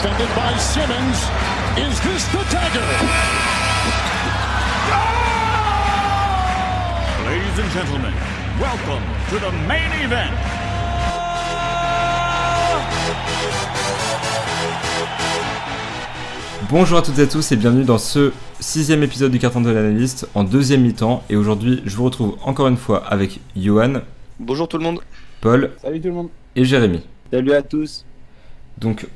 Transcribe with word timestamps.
defended 0.00 0.34
by 0.34 0.56
Simmons. 0.56 1.18
Is 1.76 2.00
this 2.00 2.24
the 2.32 2.42
dagger? 2.50 2.88
Ladies 7.26 7.58
and 7.58 7.70
gentlemen, 7.70 8.14
welcome 8.58 9.02
to 9.28 9.38
the 9.38 9.52
main 9.68 9.92
event. 10.02 10.34
Bonjour 16.70 16.98
à 16.98 17.02
toutes 17.02 17.18
et 17.18 17.22
à 17.22 17.26
tous 17.26 17.52
et 17.52 17.56
bienvenue 17.56 17.84
dans 17.84 17.98
ce 17.98 18.32
sixième 18.60 19.02
épisode 19.02 19.32
du 19.32 19.38
carton 19.38 19.60
de 19.60 19.70
l'analyste 19.70 20.28
en 20.34 20.44
deuxième 20.44 20.82
mi-temps. 20.82 21.22
Et 21.28 21.36
aujourd'hui, 21.36 21.82
je 21.84 21.96
vous 21.96 22.04
retrouve 22.04 22.36
encore 22.44 22.68
une 22.68 22.76
fois 22.76 23.04
avec 23.06 23.40
Johan, 23.56 24.00
Bonjour 24.38 24.68
tout 24.68 24.78
le 24.78 24.84
monde. 24.84 25.00
Paul 25.40 25.72
Salut 25.82 26.00
tout 26.00 26.08
le 26.08 26.14
monde. 26.14 26.28
et 26.56 26.64
Jérémy. 26.64 27.02
Salut 27.32 27.52
à 27.52 27.62
tous. 27.62 28.04
Donc, 28.78 29.06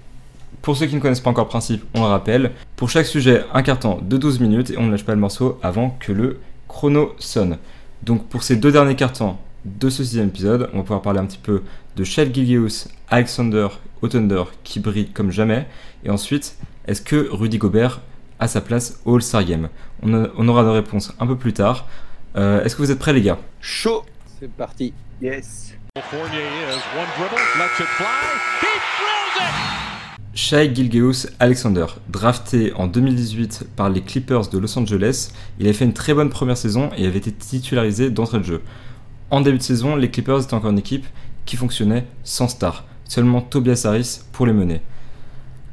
pour 0.64 0.76
ceux 0.76 0.86
qui 0.86 0.94
ne 0.96 1.00
connaissent 1.00 1.20
pas 1.20 1.28
encore 1.30 1.44
le 1.44 1.50
principe, 1.50 1.84
on 1.95 2.00
le 2.00 2.06
rappelle. 2.06 2.52
Pour 2.77 2.88
chaque 2.88 3.05
sujet, 3.06 3.45
un 3.52 3.62
carton 3.62 3.98
de 4.02 4.16
12 4.16 4.41
minutes 4.41 4.70
et 4.70 4.78
on 4.78 4.86
ne 4.86 4.91
lâche 4.91 5.05
pas 5.05 5.14
le 5.14 5.20
morceau 5.20 5.59
avant 5.62 5.91
que 6.00 6.10
le 6.10 6.41
chrono 6.68 7.14
sonne. 7.18 7.59
Donc, 8.02 8.27
pour 8.28 8.42
ces 8.42 8.56
deux 8.56 8.72
derniers 8.72 8.96
cartons 8.96 9.36
de 9.66 9.91
ce 9.91 10.02
sixième 10.02 10.28
épisode, 10.28 10.70
on 10.72 10.78
va 10.78 10.82
pouvoir 10.82 11.02
parler 11.02 11.20
un 11.20 11.27
petit 11.27 11.38
peu 11.38 11.62
de 11.96 12.02
Shell 12.05 12.34
Gilgeous, 12.34 12.88
Alexander 13.10 13.69
au 14.00 14.08
Thunder 14.08 14.45
qui 14.64 14.80
brille 14.80 15.10
comme 15.10 15.30
jamais. 15.30 15.66
Et 16.05 16.10
ensuite, 16.10 16.56
est-ce 16.88 17.02
que 17.02 17.28
Rudy 17.30 17.58
Gobert 17.58 18.00
a 18.41 18.48
sa 18.48 18.60
place 18.62 19.00
au 19.05 19.16
All-Star 19.16 19.44
Game? 19.44 19.69
On, 20.02 20.14
a- 20.24 20.28
on 20.38 20.48
aura 20.48 20.62
nos 20.62 20.72
réponses 20.72 21.12
un 21.20 21.27
peu 21.27 21.36
plus 21.36 21.52
tard. 21.52 21.86
Euh, 22.36 22.64
est-ce 22.64 22.74
que 22.74 22.80
vous 22.83 22.91
êtes 22.91 22.98
prêts, 22.98 23.12
les 23.12 23.22
gars? 23.22 23.38
Chaud. 23.60 24.02
C'est 24.41 24.50
parti. 24.50 24.92
Yes. 25.22 25.74
Fournier 26.10 26.38
is 26.38 26.98
one 26.98 27.06
dribble, 27.19 27.36
lets 27.58 27.80
it 27.80 27.86
fly. 27.86 28.06
He 28.62 28.66
drills 28.98 29.46
it! 29.46 29.94
Shai 30.37 30.74
Gilgeous 30.74 31.29
Alexander, 31.38 31.87
drafté 32.09 32.73
en 32.75 32.88
2018 32.88 33.69
par 33.77 33.89
les 33.89 34.00
Clippers 34.00 34.48
de 34.48 34.58
Los 34.58 34.77
Angeles, 34.77 35.31
il 35.61 35.67
avait 35.67 35.72
fait 35.72 35.84
une 35.84 35.92
très 35.92 36.12
bonne 36.12 36.28
première 36.28 36.56
saison 36.56 36.91
et 36.97 37.06
avait 37.06 37.19
été 37.19 37.31
titularisé 37.31 38.11
d'entrée 38.11 38.41
de 38.41 38.45
jeu. 38.45 38.62
En 39.31 39.42
début 39.42 39.58
de 39.58 39.62
saison, 39.62 39.95
les 39.95 40.11
Clippers 40.11 40.42
étaient 40.42 40.55
encore 40.55 40.73
une 40.73 40.81
équipe 40.81 41.06
qui 41.47 41.56
fonctionnait 41.56 42.08
sans 42.25 42.48
star, 42.48 42.84
seulement 43.05 43.42
Tobias 43.42 43.83
Harris 43.84 44.23
pour 44.33 44.47
les 44.47 44.53
mener. 44.53 44.81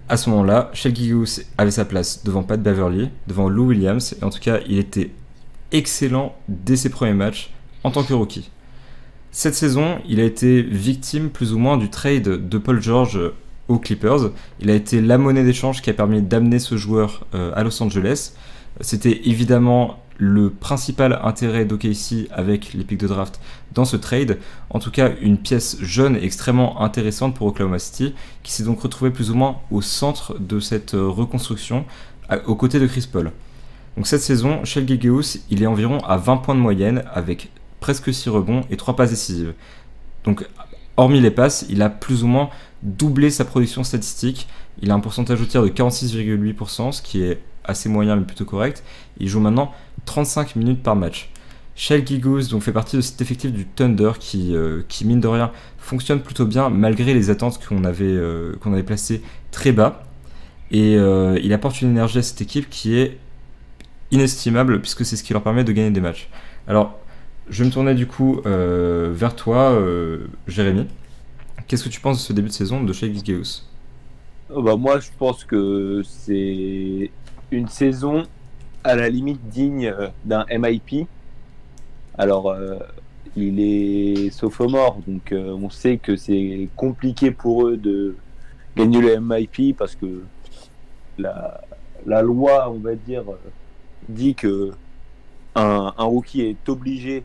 À 0.07 0.15
ce 0.15 0.29
moment-là, 0.29 0.69
Shai 0.73 0.93
Gilgeous 0.93 1.41
avait 1.57 1.71
sa 1.71 1.83
place 1.83 2.23
devant 2.23 2.43
Pat 2.43 2.61
Beverly, 2.61 3.09
devant 3.25 3.49
Lou 3.49 3.69
Williams, 3.69 4.15
et 4.21 4.23
en 4.23 4.29
tout 4.29 4.39
cas, 4.39 4.59
il 4.69 4.77
était 4.77 5.09
excellent 5.71 6.35
dès 6.47 6.75
ses 6.75 6.89
premiers 6.89 7.13
matchs 7.13 7.51
en 7.83 7.89
tant 7.89 8.03
que 8.03 8.13
rookie. 8.13 8.51
Cette 9.31 9.55
saison, 9.55 9.97
il 10.07 10.19
a 10.19 10.23
été 10.23 10.61
victime 10.61 11.31
plus 11.31 11.51
ou 11.51 11.57
moins 11.57 11.77
du 11.77 11.89
trade 11.89 12.47
de 12.47 12.57
Paul 12.59 12.79
George 12.79 13.19
Clippers. 13.79 14.31
Il 14.59 14.69
a 14.69 14.75
été 14.75 15.01
la 15.01 15.17
monnaie 15.17 15.43
d'échange 15.43 15.81
qui 15.81 15.89
a 15.89 15.93
permis 15.93 16.21
d'amener 16.21 16.59
ce 16.59 16.77
joueur 16.77 17.25
euh, 17.33 17.51
à 17.55 17.63
Los 17.63 17.81
Angeles. 17.81 18.33
C'était 18.79 19.21
évidemment 19.25 19.99
le 20.17 20.49
principal 20.49 21.19
intérêt 21.23 21.65
d'OKC 21.65 22.27
avec 22.31 22.73
les 22.73 22.83
pics 22.83 22.99
de 22.99 23.07
draft 23.07 23.39
dans 23.73 23.85
ce 23.85 23.97
trade. 23.97 24.37
En 24.69 24.79
tout 24.79 24.91
cas, 24.91 25.11
une 25.21 25.37
pièce 25.37 25.77
jeune 25.81 26.15
et 26.15 26.23
extrêmement 26.23 26.81
intéressante 26.81 27.35
pour 27.35 27.47
Oklahoma 27.47 27.79
City, 27.79 28.13
qui 28.43 28.51
s'est 28.51 28.63
donc 28.63 28.81
retrouvé 28.81 29.11
plus 29.11 29.31
ou 29.31 29.35
moins 29.35 29.57
au 29.71 29.81
centre 29.81 30.37
de 30.39 30.59
cette 30.59 30.93
euh, 30.93 31.07
reconstruction, 31.07 31.85
aux 32.45 32.55
côtés 32.55 32.79
de 32.79 32.87
Chris 32.87 33.09
Paul. 33.11 33.31
Donc 33.97 34.07
cette 34.07 34.21
saison, 34.21 34.63
Shell 34.63 34.87
Gilgeous, 34.87 35.39
il 35.49 35.61
est 35.63 35.67
environ 35.67 35.97
à 35.99 36.15
20 36.17 36.37
points 36.37 36.55
de 36.55 36.61
moyenne, 36.61 37.03
avec 37.13 37.49
presque 37.81 38.13
6 38.13 38.29
rebonds 38.29 38.61
et 38.69 38.77
3 38.77 38.95
passes 38.95 39.09
décisives. 39.09 39.53
Donc, 40.23 40.47
hormis 41.01 41.19
les 41.19 41.31
passes, 41.31 41.65
il 41.69 41.81
a 41.81 41.89
plus 41.89 42.23
ou 42.23 42.27
moins 42.27 42.49
doublé 42.83 43.29
sa 43.29 43.45
production 43.45 43.83
statistique. 43.83 44.47
Il 44.81 44.91
a 44.91 44.93
un 44.93 44.99
pourcentage 44.99 45.41
au 45.41 45.45
tir 45.45 45.63
de 45.63 45.67
46,8%, 45.67 46.91
ce 46.91 47.01
qui 47.01 47.23
est 47.23 47.41
assez 47.63 47.89
moyen 47.89 48.15
mais 48.15 48.25
plutôt 48.25 48.45
correct. 48.45 48.83
Il 49.19 49.27
joue 49.27 49.39
maintenant 49.39 49.71
35 50.05 50.55
minutes 50.55 50.83
par 50.83 50.95
match. 50.95 51.31
Shell 51.75 52.05
Gilgeous 52.05 52.49
donc 52.49 52.61
fait 52.61 52.71
partie 52.71 52.97
de 52.97 53.01
cet 53.01 53.21
effectif 53.21 53.51
du 53.51 53.65
Thunder 53.65 54.11
qui, 54.19 54.55
euh, 54.55 54.81
qui 54.87 55.05
mine 55.05 55.19
de 55.19 55.27
rien 55.27 55.51
fonctionne 55.77 56.21
plutôt 56.21 56.45
bien 56.45 56.69
malgré 56.69 57.13
les 57.13 57.29
attentes 57.29 57.59
qu'on 57.65 57.83
avait, 57.83 58.05
euh, 58.05 58.53
placées 58.85 59.21
très 59.51 59.71
bas. 59.71 60.03
Et 60.69 60.95
euh, 60.97 61.39
il 61.41 61.53
apporte 61.53 61.81
une 61.81 61.89
énergie 61.89 62.19
à 62.19 62.21
cette 62.21 62.41
équipe 62.41 62.69
qui 62.69 62.97
est 62.97 63.17
inestimable 64.11 64.81
puisque 64.81 65.05
c'est 65.05 65.15
ce 65.15 65.23
qui 65.23 65.33
leur 65.33 65.41
permet 65.43 65.63
de 65.63 65.71
gagner 65.71 65.91
des 65.91 66.01
matchs. 66.01 66.29
Je 67.51 67.63
me 67.63 67.69
tourner 67.69 67.93
du 67.93 68.07
coup 68.07 68.41
euh, 68.45 69.11
vers 69.13 69.35
toi, 69.35 69.71
euh, 69.71 70.25
Jérémy. 70.47 70.87
Qu'est-ce 71.67 71.83
que 71.83 71.89
tu 71.89 71.99
penses 71.99 72.17
de 72.17 72.21
ce 72.23 72.33
début 72.33 72.47
de 72.47 72.53
saison 72.53 72.83
de 72.83 72.91
Shea 72.93 73.13
Gilgeous 73.13 73.63
Oh, 74.49 74.61
bah, 74.61 74.75
moi, 74.75 74.99
je 74.99 75.09
pense 75.17 75.43
que 75.43 76.01
c'est 76.03 77.11
une 77.51 77.67
saison 77.67 78.23
à 78.83 78.95
la 78.95 79.09
limite 79.09 79.47
digne 79.49 79.87
euh, 79.87 80.07
d'un 80.25 80.45
MIP. 80.49 81.07
Alors, 82.17 82.49
euh, 82.49 82.77
il 83.35 83.59
est 83.59 84.29
sophomore, 84.31 84.99
donc 85.07 85.31
euh, 85.31 85.53
on 85.53 85.69
sait 85.69 85.97
que 85.97 86.15
c'est 86.15 86.67
compliqué 86.75 87.31
pour 87.31 87.67
eux 87.67 87.77
de 87.77 88.15
gagner 88.75 89.01
le 89.01 89.19
MIP 89.19 89.77
parce 89.77 89.95
que 89.95 90.23
la, 91.17 91.61
loi, 92.21 92.69
on 92.69 92.79
va 92.79 92.95
dire, 92.95 93.23
euh, 93.29 93.37
dit 94.09 94.35
que 94.35 94.71
un, 95.55 95.93
un 95.97 96.03
rookie 96.03 96.41
est 96.41 96.69
obligé 96.69 97.23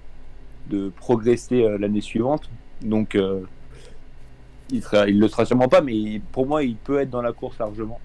de 0.68 0.90
progresser 0.90 1.64
euh, 1.64 1.78
l'année 1.78 2.00
suivante. 2.00 2.48
Donc, 2.82 3.14
euh, 3.14 3.40
il 4.70 4.82
il 5.08 5.20
le 5.20 5.28
sera 5.28 5.44
sûrement 5.44 5.68
pas, 5.68 5.80
mais 5.80 6.20
pour 6.32 6.46
moi, 6.46 6.64
il 6.64 6.76
peut 6.76 7.00
être 7.00 7.10
dans 7.10 7.22
la 7.22 7.32
course 7.32 7.58
largement. 7.58 8.00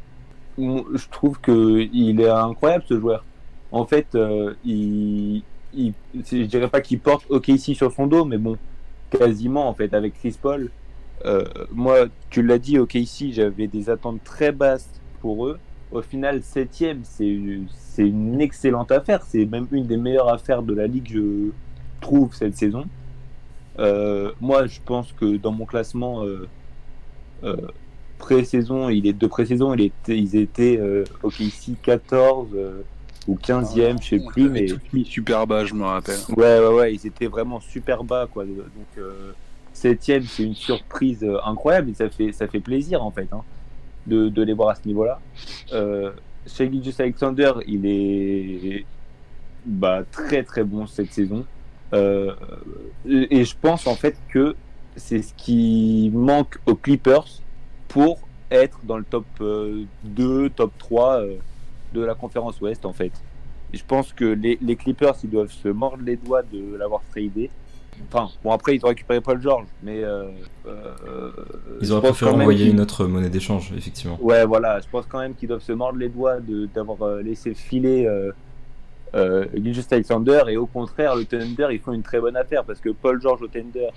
Je 0.58 1.10
trouve 1.10 1.40
que 1.40 1.88
il 1.92 2.22
est 2.22 2.30
incroyable 2.30 2.84
ce 2.88 3.00
joueur. 3.00 3.26
En 3.72 3.86
fait, 3.86 4.16
euh, 4.16 4.54
il, 4.66 5.44
je 5.74 6.44
dirais 6.44 6.68
pas 6.68 6.82
qu'il 6.82 7.00
porte 7.00 7.26
OKC 7.30 7.74
sur 7.74 7.92
son 7.92 8.06
dos, 8.06 8.26
mais 8.26 8.38
bon, 8.38 8.58
quasiment 9.10 9.68
en 9.68 9.74
fait 9.74 9.94
avec 9.94 10.14
Chris 10.14 10.38
Paul. 10.40 10.70
moi, 11.72 12.06
tu 12.30 12.44
l'as 12.44 12.60
dit, 12.60 12.78
OKC, 12.78 13.32
j'avais 13.32 13.68
des 13.68 13.90
attentes 13.90 14.24
très 14.24 14.52
basses 14.52 14.90
pour 15.22 15.48
eux. 15.48 15.58
Au 15.92 16.02
final, 16.02 16.44
septième, 16.44 17.02
c'est 17.04 17.28
une 17.28 18.42
excellente 18.42 18.92
affaire. 18.92 19.24
C'est 19.24 19.46
même 19.46 19.68
une 19.72 19.88
des 19.88 19.98
meilleures 19.98 20.32
affaires 20.32 20.64
de 20.64 20.74
la 20.74 20.88
ligue, 20.88 21.10
je 21.12 21.52
trouve 22.02 22.36
cette 22.36 22.58
saison. 22.58 22.86
Euh, 23.80 24.32
moi, 24.42 24.68
je 24.68 24.80
pense 24.84 25.14
que 25.14 25.38
dans 25.38 25.52
mon 25.54 25.66
classement 25.66 26.24
euh, 26.26 26.48
euh, 27.44 27.56
pré-saison, 28.18 28.90
il 28.90 29.08
est 29.08 29.14
de 29.14 29.28
pré-saison, 29.28 29.74
il 29.74 29.82
était, 29.82 30.18
ils 30.18 30.36
étaient 30.36 30.78
euh, 30.78 31.06
OKC 31.24 31.82
14 31.82 32.50
euh, 32.54 32.82
ou 33.28 33.36
15e, 33.36 34.02
je 34.02 34.10
sais 34.10 34.22
On 34.24 34.28
plus, 34.28 34.50
mais 34.50 34.68
super 35.06 35.48
bas, 35.48 35.66
je 35.66 35.74
me 35.74 35.86
rappelle. 35.86 36.20
ouais, 36.36 36.60
ouais, 36.60 36.76
ouais, 36.76 36.94
ils 36.94 37.08
étaient 37.08 37.28
vraiment 37.28 37.60
super 37.60 38.04
bas, 38.04 38.28
quoi. 38.32 38.44
Donc 38.46 38.64
euh, 38.98 39.32
septième, 39.74 40.24
c'est 40.24 40.44
une 40.44 40.56
surprise 40.56 41.26
incroyable 41.46 41.90
et 41.92 41.94
ça 41.94 42.10
fait 42.10 42.32
ça 42.34 42.48
fait 42.48 42.60
plaisir 42.60 43.04
en 43.04 43.12
fait 43.12 43.28
hein, 43.32 43.42
de, 44.06 44.28
de 44.30 44.42
les 44.44 44.54
voir 44.54 44.70
à 44.70 44.76
ce 44.76 44.86
niveau-là. 44.86 45.20
Euh, 45.72 46.12
chez 46.46 46.70
Gilgeous 46.72 47.00
Alexander, 47.00 47.54
il 47.68 47.86
est 47.86 48.86
bah, 49.66 50.04
très 50.12 50.44
très 50.44 50.64
bon 50.64 50.86
cette 50.88 51.14
saison. 51.14 51.46
Euh, 51.94 52.34
et 53.06 53.44
je 53.44 53.56
pense 53.60 53.88
en 53.88 53.96
fait 53.96 54.16
que 54.30 54.56
c'est 54.96 55.22
ce 55.22 55.34
qui 55.36 56.12
manque 56.14 56.58
aux 56.66 56.76
Clippers 56.76 57.28
pour 57.88 58.20
être 58.50 58.80
dans 58.84 58.98
le 58.98 59.04
top 59.04 59.26
euh, 59.42 59.84
2, 60.04 60.50
top 60.50 60.72
3 60.78 61.22
euh, 61.22 61.36
de 61.94 62.02
la 62.02 62.16
conférence 62.16 62.60
Ouest 62.62 62.86
en 62.86 62.94
fait. 62.94 63.12
Je 63.74 63.84
pense 63.88 64.12
que 64.12 64.26
les, 64.26 64.58
les 64.62 64.76
Clippers 64.76 65.16
ils 65.24 65.30
doivent 65.30 65.52
se 65.52 65.70
mordre 65.70 66.04
les 66.04 66.18
doigts 66.18 66.44
de 66.44 66.76
l'avoir 66.76 67.02
tradé. 67.10 67.50
Enfin, 68.12 68.30
bon 68.44 68.52
après 68.52 68.76
ils 68.76 68.86
ont 68.86 68.90
récupéré 68.90 69.22
Paul 69.22 69.42
George, 69.42 69.68
mais 69.84 70.04
euh, 70.04 70.26
euh, 70.66 71.32
Ils 71.82 71.92
auraient 71.92 72.10
préféré 72.10 72.32
envoyer 72.32 72.70
une 72.70 72.80
autre 72.80 73.06
monnaie 73.06 73.30
d'échange, 73.30 73.72
effectivement. 73.78 74.18
Ouais, 74.22 74.46
voilà, 74.46 74.80
je 74.80 74.88
pense 74.90 75.06
quand 75.08 75.20
même 75.20 75.36
qu'ils 75.36 75.50
doivent 75.50 75.62
se 75.62 75.72
mordre 75.72 76.00
les 76.00 76.10
doigts 76.10 76.38
d'avoir 76.74 77.02
euh, 77.04 77.22
laissé 77.22 77.54
filer 77.54 78.08
euh, 79.16 79.46
Gilgeous 79.54 79.84
Alexander 79.92 80.44
et 80.48 80.58
au 80.58 80.66
contraire, 80.66 81.16
le 81.16 81.26
Thunder, 81.26 81.68
ils 81.72 81.80
font 81.80 81.94
une 81.94 82.04
très 82.04 82.20
bonne 82.20 82.38
affaire 82.38 82.64
parce 82.64 82.80
que 82.80 82.90
Paul 82.90 83.22
George 83.22 83.42
au 83.42 83.48
Thunder, 83.48 83.90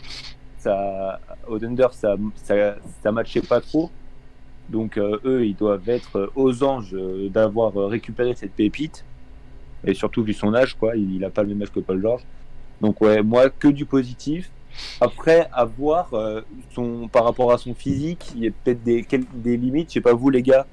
ça, 0.59 1.21
au 1.49 1.59
Thunder, 1.59 1.89
ça, 1.93 2.17
ça, 2.37 2.77
ça 3.03 3.13
matchait 3.13 3.43
pas 3.43 3.61
trop. 3.61 3.91
Donc 4.69 4.97
euh, 4.97 5.19
eux, 5.25 5.45
ils 5.45 5.57
doivent 5.57 5.89
être 5.89 6.31
aux 6.35 6.65
anges 6.65 6.95
euh, 6.95 7.29
d'avoir 7.29 7.75
récupéré 7.89 8.35
cette 8.35 8.53
pépite 8.53 9.05
et 9.87 9.95
surtout 9.95 10.23
vu 10.23 10.33
son 10.33 10.55
âge, 10.55 10.75
quoi, 10.75 10.97
il, 10.97 11.17
il 11.17 11.25
a 11.25 11.31
pas 11.31 11.43
le 11.43 11.49
même 11.49 11.63
âge 11.63 11.73
que 11.73 11.81
Paul 11.81 12.01
George. 12.01 12.23
Donc 12.81 13.01
ouais, 13.01 13.23
moi 13.23 13.51
que 13.51 13.69
du 13.69 13.85
positif. 13.85 14.51
Après, 15.01 15.49
à 15.53 15.65
voir 15.65 16.13
euh, 16.15 16.41
son, 16.75 17.07
par 17.07 17.25
rapport 17.25 17.53
à 17.53 17.59
son 17.59 17.75
physique, 17.75 18.33
il 18.35 18.45
y 18.45 18.49
a 18.49 18.51
peut-être 18.51 18.83
des, 18.83 19.07
des 19.35 19.57
limites. 19.57 19.91
Je 19.91 19.95
sais 19.95 20.01
pas 20.01 20.13
vous 20.13 20.31
les 20.31 20.43
gars, 20.43 20.67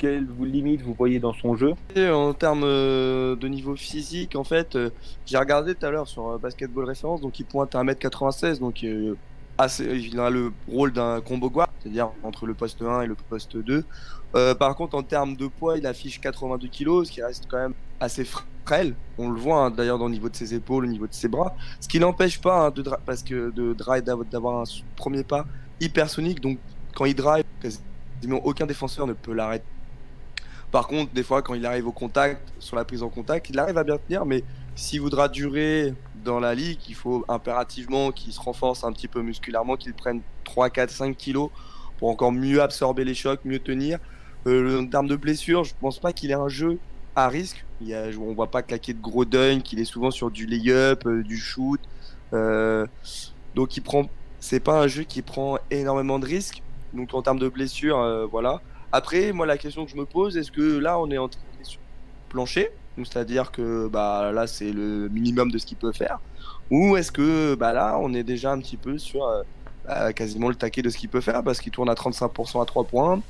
quelles 0.00 0.26
limites 0.40 0.80
vous 0.80 0.94
voyez 0.94 1.20
dans 1.20 1.34
son 1.34 1.56
jeu? 1.56 1.74
Et 1.94 2.08
en 2.08 2.32
termes 2.32 2.64
euh, 2.64 3.36
de 3.36 3.48
niveau 3.48 3.76
physique, 3.76 4.34
en 4.34 4.44
fait, 4.44 4.74
euh, 4.74 4.88
j'ai 5.26 5.36
regardé 5.36 5.74
tout 5.74 5.84
à 5.84 5.90
l'heure 5.90 6.08
sur 6.08 6.26
euh, 6.26 6.38
Basketball 6.38 6.86
Référence, 6.86 7.20
donc 7.20 7.38
il 7.38 7.44
pointe 7.44 7.74
à 7.74 7.84
1m96, 7.84 8.60
donc 8.60 8.82
euh, 8.82 9.14
assez, 9.58 9.84
il 9.84 10.18
a 10.18 10.30
le 10.30 10.52
rôle 10.72 10.92
d'un 10.92 11.20
combo 11.20 11.50
guard, 11.50 11.68
c'est-à-dire 11.80 12.10
entre 12.22 12.46
le 12.46 12.54
poste 12.54 12.80
1 12.80 13.02
et 13.02 13.06
le 13.06 13.14
poste 13.14 13.58
2. 13.58 13.84
Euh, 14.36 14.54
par 14.54 14.74
contre, 14.74 14.96
en 14.96 15.02
termes 15.02 15.36
de 15.36 15.48
poids, 15.48 15.76
il 15.76 15.86
affiche 15.86 16.18
82 16.18 16.68
kg, 16.68 17.04
ce 17.04 17.12
qui 17.12 17.22
reste 17.22 17.44
quand 17.46 17.58
même 17.58 17.74
assez 18.00 18.24
frêle. 18.24 18.94
On 19.18 19.28
le 19.28 19.38
voit 19.38 19.64
hein, 19.66 19.70
d'ailleurs 19.70 19.98
dans 19.98 20.06
le 20.06 20.12
niveau 20.12 20.30
de 20.30 20.36
ses 20.36 20.54
épaules, 20.54 20.84
au 20.84 20.88
niveau 20.88 21.06
de 21.06 21.12
ses 21.12 21.28
bras. 21.28 21.54
Ce 21.78 21.88
qui 21.88 22.00
n'empêche 22.00 22.40
pas 22.40 22.66
hein, 22.66 22.70
de 22.70 22.82
parce 23.04 23.22
que 23.22 23.50
de 23.50 23.74
drive 23.74 24.04
d'avoir 24.04 24.60
un 24.62 24.64
premier 24.96 25.24
pas 25.24 25.44
hypersonique. 25.78 26.40
Donc 26.40 26.58
quand 26.94 27.04
il 27.04 27.14
drive, 27.14 27.44
quasiment 27.60 28.40
aucun 28.44 28.64
défenseur 28.64 29.06
ne 29.06 29.12
peut 29.12 29.34
l'arrêter. 29.34 29.66
Par 30.70 30.86
contre, 30.86 31.12
des 31.12 31.22
fois, 31.22 31.42
quand 31.42 31.54
il 31.54 31.66
arrive 31.66 31.86
au 31.88 31.92
contact, 31.92 32.52
sur 32.58 32.76
la 32.76 32.84
prise 32.84 33.02
en 33.02 33.08
contact, 33.08 33.50
il 33.50 33.58
arrive 33.58 33.76
à 33.76 33.84
bien 33.84 33.98
tenir, 33.98 34.24
mais 34.24 34.44
s'il 34.76 35.00
voudra 35.00 35.28
durer 35.28 35.94
dans 36.24 36.38
la 36.38 36.54
ligue, 36.54 36.78
il 36.88 36.94
faut 36.94 37.24
impérativement 37.28 38.12
qu'il 38.12 38.32
se 38.32 38.40
renforce 38.40 38.84
un 38.84 38.92
petit 38.92 39.08
peu 39.08 39.22
musculairement, 39.22 39.76
qu'il 39.76 39.94
prenne 39.94 40.20
3, 40.44 40.70
4, 40.70 40.90
5 40.90 41.16
kilos 41.16 41.50
pour 41.98 42.08
encore 42.08 42.32
mieux 42.32 42.62
absorber 42.62 43.04
les 43.04 43.14
chocs, 43.14 43.40
mieux 43.44 43.58
tenir. 43.58 43.98
Euh, 44.46 44.80
en 44.80 44.86
termes 44.86 45.08
de 45.08 45.16
blessure, 45.16 45.64
je 45.64 45.74
pense 45.80 45.98
pas 45.98 46.12
qu'il 46.12 46.30
ait 46.30 46.34
un 46.34 46.48
jeu 46.48 46.78
à 47.16 47.28
risque. 47.28 47.64
Il 47.80 47.88
y 47.88 47.94
a, 47.94 48.06
on 48.18 48.32
voit 48.34 48.50
pas 48.50 48.62
claquer 48.62 48.92
de 48.92 49.00
gros 49.00 49.24
dunk, 49.24 49.62
qu'il 49.62 49.80
est 49.80 49.84
souvent 49.84 50.10
sur 50.10 50.30
du 50.30 50.46
lay-up, 50.46 51.06
euh, 51.06 51.22
du 51.22 51.36
shoot. 51.36 51.80
Euh, 52.32 52.86
donc 53.54 53.76
il 53.76 53.80
prend, 53.80 54.04
c'est 54.38 54.60
pas 54.60 54.80
un 54.80 54.86
jeu 54.86 55.02
qui 55.02 55.22
prend 55.22 55.58
énormément 55.70 56.18
de 56.18 56.26
risques. 56.26 56.62
Donc 56.92 57.14
en 57.14 57.22
termes 57.22 57.38
de 57.38 57.48
blessure, 57.48 57.98
euh, 57.98 58.26
voilà. 58.26 58.60
Après, 58.92 59.32
moi 59.32 59.46
la 59.46 59.58
question 59.58 59.84
que 59.84 59.90
je 59.90 59.96
me 59.96 60.04
pose, 60.04 60.36
est-ce 60.36 60.50
que 60.50 60.78
là 60.78 60.98
on 60.98 61.10
est 61.10 61.18
entré 61.18 61.40
sur 61.62 61.80
le 61.80 62.30
plancher, 62.30 62.70
c'est-à-dire 62.96 63.52
que 63.52 63.88
bah 63.88 64.32
là 64.32 64.46
c'est 64.46 64.72
le 64.72 65.08
minimum 65.08 65.50
de 65.50 65.58
ce 65.58 65.66
qu'il 65.66 65.78
peut 65.78 65.92
faire, 65.92 66.20
ou 66.70 66.96
est-ce 66.96 67.12
que 67.12 67.54
bah 67.54 67.72
là 67.72 67.98
on 68.00 68.12
est 68.14 68.24
déjà 68.24 68.52
un 68.52 68.58
petit 68.58 68.76
peu 68.76 68.98
sur 68.98 69.26
euh, 69.26 69.42
bah, 69.86 70.12
quasiment 70.12 70.48
le 70.48 70.54
taquet 70.54 70.82
de 70.82 70.90
ce 70.90 70.98
qu'il 70.98 71.08
peut 71.08 71.20
faire 71.20 71.42
parce 71.42 71.60
qu'il 71.60 71.72
tourne 71.72 71.88
à 71.88 71.94
35% 71.94 72.62
à 72.62 72.64
3 72.64 72.84
points, 72.84 73.22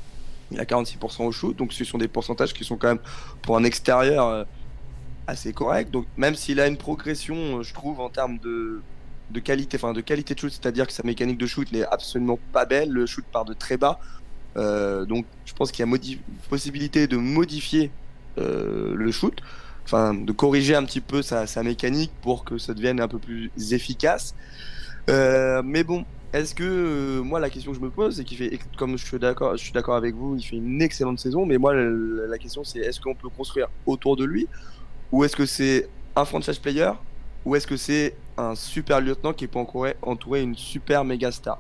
il 0.51 0.59
a 0.61 0.65
46% 0.65 1.25
au 1.25 1.33
shoot, 1.33 1.57
donc 1.57 1.73
ce 1.73 1.85
sont 1.85 1.99
des 1.99 2.09
pourcentages 2.09 2.55
qui 2.55 2.65
sont 2.65 2.77
quand 2.77 2.89
même 2.89 3.01
pour 3.43 3.57
un 3.57 3.65
extérieur 3.65 4.27
euh, 4.27 4.45
assez 5.27 5.53
corrects. 5.53 5.91
Donc 5.91 6.07
même 6.17 6.35
s'il 6.35 6.59
a 6.61 6.67
une 6.67 6.77
progression, 6.79 7.59
euh, 7.59 7.63
je 7.63 7.75
trouve 7.75 8.01
en 8.01 8.09
termes 8.09 8.39
de 8.39 8.81
de 9.31 9.39
qualité, 9.39 9.77
enfin 9.77 9.93
de 9.93 10.01
qualité 10.01 10.35
de 10.35 10.41
shoot, 10.41 10.51
c'est-à-dire 10.51 10.87
que 10.87 10.93
sa 10.93 11.05
mécanique 11.05 11.39
de 11.39 11.47
shoot 11.47 11.71
n'est 11.71 11.85
absolument 11.85 12.39
pas 12.53 12.65
belle, 12.65 12.91
le 12.91 13.07
shoot 13.07 13.25
part 13.31 13.45
de 13.45 13.55
très 13.55 13.77
bas. 13.77 14.01
Euh, 14.57 15.05
donc 15.05 15.27
je 15.45 15.53
pense 15.55 15.71
qu'il 15.71 15.87
y 15.87 15.89
a 15.89 15.97
possibilité 16.49 17.07
de 17.07 17.17
modifier 17.17 17.91
euh, 18.39 18.95
le 18.95 19.13
shoot, 19.13 19.35
enfin 19.85 20.15
de 20.15 20.33
corriger 20.33 20.75
un 20.75 20.85
petit 20.85 21.01
peu 21.01 21.23
sa, 21.23 21.63
mécanique 21.63 22.13
pour 22.23 22.45
que 22.45 22.59
ça 22.59 22.75
devienne 22.75 23.01
un 23.01 23.09
peu 23.09 23.19
plus 23.19 23.51
efficace. 23.73 24.35
Euh, 25.09 25.63
mais 25.65 25.85
bon, 25.85 26.05
est-ce 26.33 26.55
que 26.55 27.21
moi 27.21 27.41
la 27.41 27.51
question 27.51 27.73
que 27.73 27.79
je 27.79 27.83
me 27.83 27.91
pose, 27.91 28.17
c'est 28.17 28.25
qu'il 28.25 28.39
fait, 28.39 28.59
comme 28.77 28.97
je 28.97 29.05
suis 29.05 29.19
d'accord, 29.19 29.57
je 29.57 29.63
suis 29.63 29.73
d'accord 29.73 29.97
avec 29.97 30.15
vous, 30.15 30.37
il 30.37 30.43
fait 30.43 30.57
une 30.57 30.83
excellente 30.83 31.19
saison, 31.19 31.47
mais 31.47 31.59
moi 31.59 31.75
la, 31.75 32.27
la 32.27 32.39
question 32.39 32.65
c'est 32.65 32.81
est-ce 32.81 33.01
qu'on 33.01 33.15
peut 33.15 33.29
construire 33.29 33.69
autour 33.87 34.17
de 34.17 34.25
lui, 34.25 34.47
ou 35.13 35.25
est-ce 35.25 35.37
que 35.37 35.47
c'est 35.47 35.89
un 36.17 36.25
franchise 36.25 36.59
player, 36.59 36.91
ou 37.45 37.57
est-ce 37.57 37.67
que 37.67 37.77
c'est 37.77 38.17
un 38.37 38.55
super 38.55 39.01
lieutenant 39.01 39.33
qui 39.33 39.47
peut 39.47 39.59
entourer 40.03 40.43
une 40.43 40.57
super 40.57 41.05
méga 41.05 41.31
star? 41.31 41.59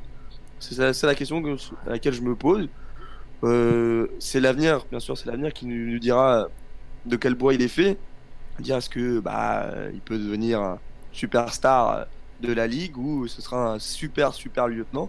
C'est 0.61 1.03
la 1.07 1.15
question 1.15 1.43
que- 1.43 1.57
à 1.87 1.91
laquelle 1.91 2.12
je 2.15 2.23
me 2.23 2.37
pose. 2.37 2.69
Euh, 3.43 4.07
c'est 4.19 4.41
l'avenir, 4.41 4.85
bien 4.91 5.01
sûr, 5.01 5.17
c'est 5.17 5.27
l'avenir 5.27 5.53
qui 5.53 5.67
nous, 5.67 5.93
nous 5.93 5.99
dira 5.99 6.49
de 7.07 7.17
quel 7.17 7.35
bois 7.35 7.55
il 7.55 7.62
est 7.62 7.69
fait. 7.69 7.99
Dire 8.59 8.77
est-ce 8.77 8.91
que 8.91 9.21
bah 9.21 9.71
il 9.95 10.01
peut 10.01 10.19
devenir 10.19 10.61
un 10.61 10.79
superstar 11.12 12.07
de 12.43 12.53
la 12.53 12.67
ligue 12.67 12.97
ou 12.99 13.27
ce 13.27 13.41
sera 13.41 13.73
un 13.75 13.79
super 13.79 14.35
super 14.35 14.69
lieutenant, 14.69 15.09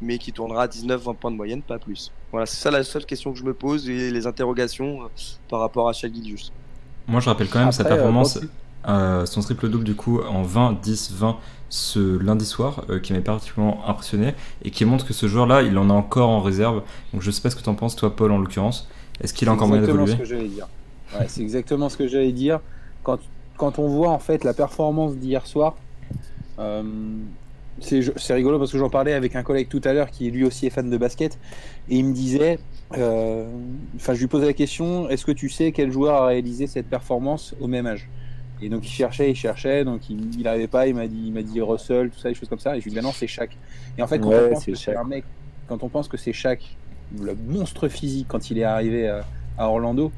mais 0.00 0.18
qui 0.18 0.32
tournera 0.32 0.64
à 0.64 0.66
19-20 0.66 1.14
points 1.14 1.30
de 1.30 1.36
moyenne, 1.36 1.62
pas 1.62 1.78
plus. 1.78 2.10
Voilà, 2.32 2.46
c'est 2.46 2.56
ça 2.60 2.70
la 2.72 2.82
seule 2.82 3.06
question 3.06 3.32
que 3.32 3.38
je 3.38 3.44
me 3.44 3.54
pose 3.54 3.88
et 3.88 4.10
les 4.10 4.26
interrogations 4.26 5.02
euh, 5.04 5.06
par 5.48 5.60
rapport 5.60 5.88
à 5.88 5.92
Shaq 5.92 6.12
Gilgeous. 6.12 6.50
Moi, 7.06 7.20
je 7.20 7.28
rappelle 7.30 7.48
quand 7.48 7.60
même 7.60 7.72
sa 7.72 7.82
Après, 7.82 7.94
euh, 7.94 7.96
performance, 7.98 8.38
tu- 8.40 8.48
euh, 8.88 9.26
son 9.26 9.40
triple 9.40 9.68
double 9.68 9.84
du 9.84 9.94
coup 9.94 10.20
en 10.20 10.42
20, 10.42 10.78
10, 10.82 11.12
20 11.12 11.36
ce 11.70 12.18
lundi 12.18 12.46
soir, 12.46 12.84
euh, 12.88 12.98
qui 12.98 13.12
m'est 13.12 13.20
particulièrement 13.20 13.86
impressionné 13.86 14.34
et 14.62 14.70
qui 14.70 14.84
montre 14.84 15.06
que 15.06 15.12
ce 15.12 15.26
joueur-là, 15.26 15.62
il 15.62 15.76
en 15.76 15.90
a 15.90 15.92
encore 15.92 16.30
en 16.30 16.40
réserve. 16.40 16.82
Donc, 17.12 17.22
je 17.22 17.30
sais 17.30 17.42
pas 17.42 17.50
ce 17.50 17.56
que 17.56 17.62
tu 17.62 17.68
en 17.68 17.74
penses, 17.74 17.94
toi, 17.94 18.14
Paul, 18.14 18.32
en 18.32 18.38
l'occurrence. 18.38 18.88
Est-ce 19.20 19.34
qu'il 19.34 19.48
a 19.48 19.50
C'est 19.50 19.56
encore 19.56 19.68
moyen 19.68 19.82
exactement 19.82 20.06
d'évoluer 20.06 20.24
ce 20.24 20.30
que 20.30 20.36
j'allais 20.36 20.48
dire. 20.48 20.68
Ouais, 21.18 21.26
c'est 21.28 21.42
exactement 21.42 21.88
ce 21.88 21.96
que 21.96 22.08
j'allais 22.08 22.32
dire. 22.32 22.60
Quand, 23.02 23.18
quand 23.56 23.78
on 23.78 23.88
voit 23.88 24.10
en 24.10 24.18
fait 24.18 24.44
la 24.44 24.54
performance 24.54 25.16
d'hier 25.16 25.46
soir, 25.46 25.76
euh, 26.58 26.82
c'est 27.80 28.00
c'est 28.16 28.34
rigolo 28.34 28.58
parce 28.58 28.72
que 28.72 28.78
j'en 28.78 28.90
parlais 28.90 29.12
avec 29.12 29.36
un 29.36 29.42
collègue 29.42 29.68
tout 29.68 29.80
à 29.84 29.92
l'heure 29.92 30.10
qui 30.10 30.30
lui 30.30 30.44
aussi 30.44 30.66
est 30.66 30.70
fan 30.70 30.90
de 30.90 30.96
basket 30.96 31.38
et 31.88 31.96
il 31.96 32.04
me 32.04 32.12
disait, 32.12 32.58
euh, 32.96 33.46
enfin 33.96 34.14
je 34.14 34.20
lui 34.20 34.26
posais 34.26 34.46
la 34.46 34.52
question, 34.52 35.08
est-ce 35.08 35.24
que 35.24 35.32
tu 35.32 35.48
sais 35.48 35.72
quel 35.72 35.92
joueur 35.92 36.22
a 36.22 36.26
réalisé 36.26 36.66
cette 36.66 36.88
performance 36.88 37.54
au 37.60 37.68
même 37.68 37.86
âge? 37.86 38.08
Et 38.60 38.68
donc 38.68 38.84
il 38.86 38.90
cherchait, 38.90 39.30
il 39.30 39.36
cherchait, 39.36 39.84
donc 39.84 40.08
il 40.10 40.42
n'arrivait 40.42 40.66
pas, 40.68 40.86
il 40.88 40.94
m'a 40.94 41.06
dit, 41.06 41.26
il 41.26 41.32
m'a 41.32 41.42
dit 41.42 41.60
Russell, 41.60 42.10
tout 42.10 42.18
ça, 42.18 42.28
des 42.28 42.34
choses 42.34 42.48
comme 42.48 42.58
ça, 42.58 42.76
et 42.76 42.80
je 42.80 42.84
lui 42.84 42.90
dis 42.90 42.96
bah 42.96 43.02
non 43.02 43.12
c'est 43.12 43.26
Shaq. 43.28 43.56
Et 43.96 44.02
en 44.02 44.06
fait 44.06 44.18
quand 44.18 44.30
Ouais, 44.30 44.36
on 44.36 44.48
pense 44.54 44.64
que 44.66 44.74
c'est 44.74 44.96
un 44.96 45.04
mec, 45.04 45.24
quand 45.68 45.82
on 45.82 45.88
pense 45.88 46.08
que 46.08 46.16
c'est 46.16 46.32
Shaq, 46.32 46.76
le 47.20 47.34
monstre 47.34 47.88
physique 47.88 48.26
quand 48.28 48.50
il 48.50 48.58
est 48.58 48.64
arrivé 48.64 49.08
à, 49.08 49.24
à 49.56 49.68
Orlando, 49.68 50.12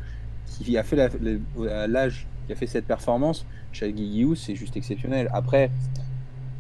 qui 0.46 0.76
a 0.78 0.82
fait 0.82 0.96
la- 0.96 1.08
le- 1.20 1.40
à 1.70 1.87
l'âge, 1.87 2.26
qui 2.46 2.52
a 2.52 2.56
fait 2.56 2.66
cette 2.66 2.87
performance, 2.87 3.44
Shaq 3.72 3.94
Gilgeous, 3.96 4.34
c'est 4.37 4.56
juste 4.56 4.76
exceptionnel. 4.76 5.28
Après, 5.32 5.70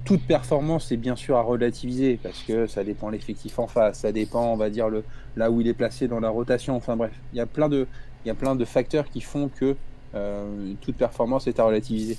toute 0.04 0.22
performance 0.26 0.90
est 0.92 0.96
bien 0.96 1.14
sûr 1.16 1.36
à 1.36 1.42
relativiser 1.42 2.18
parce 2.22 2.42
que 2.42 2.66
ça 2.66 2.84
dépend 2.84 3.08
de 3.08 3.12
l'effectif 3.12 3.58
en 3.58 3.66
face, 3.66 4.00
ça 4.00 4.12
dépend, 4.12 4.52
on 4.52 4.56
va 4.56 4.70
dire, 4.70 4.88
le, 4.88 5.04
là 5.36 5.50
où 5.50 5.60
il 5.60 5.68
est 5.68 5.74
placé 5.74 6.08
dans 6.08 6.20
la 6.20 6.30
rotation. 6.30 6.76
Enfin 6.76 6.96
bref, 6.96 7.12
il 7.32 7.36
y 7.36 7.40
a 7.40 7.46
plein 7.46 7.68
de, 7.68 7.86
il 8.24 8.28
y 8.28 8.30
a 8.30 8.34
plein 8.34 8.54
de 8.56 8.64
facteurs 8.64 9.08
qui 9.08 9.20
font 9.20 9.48
que 9.48 9.76
euh, 10.14 10.74
toute 10.80 10.96
performance 10.96 11.46
est 11.46 11.60
à 11.60 11.64
relativiser. 11.64 12.18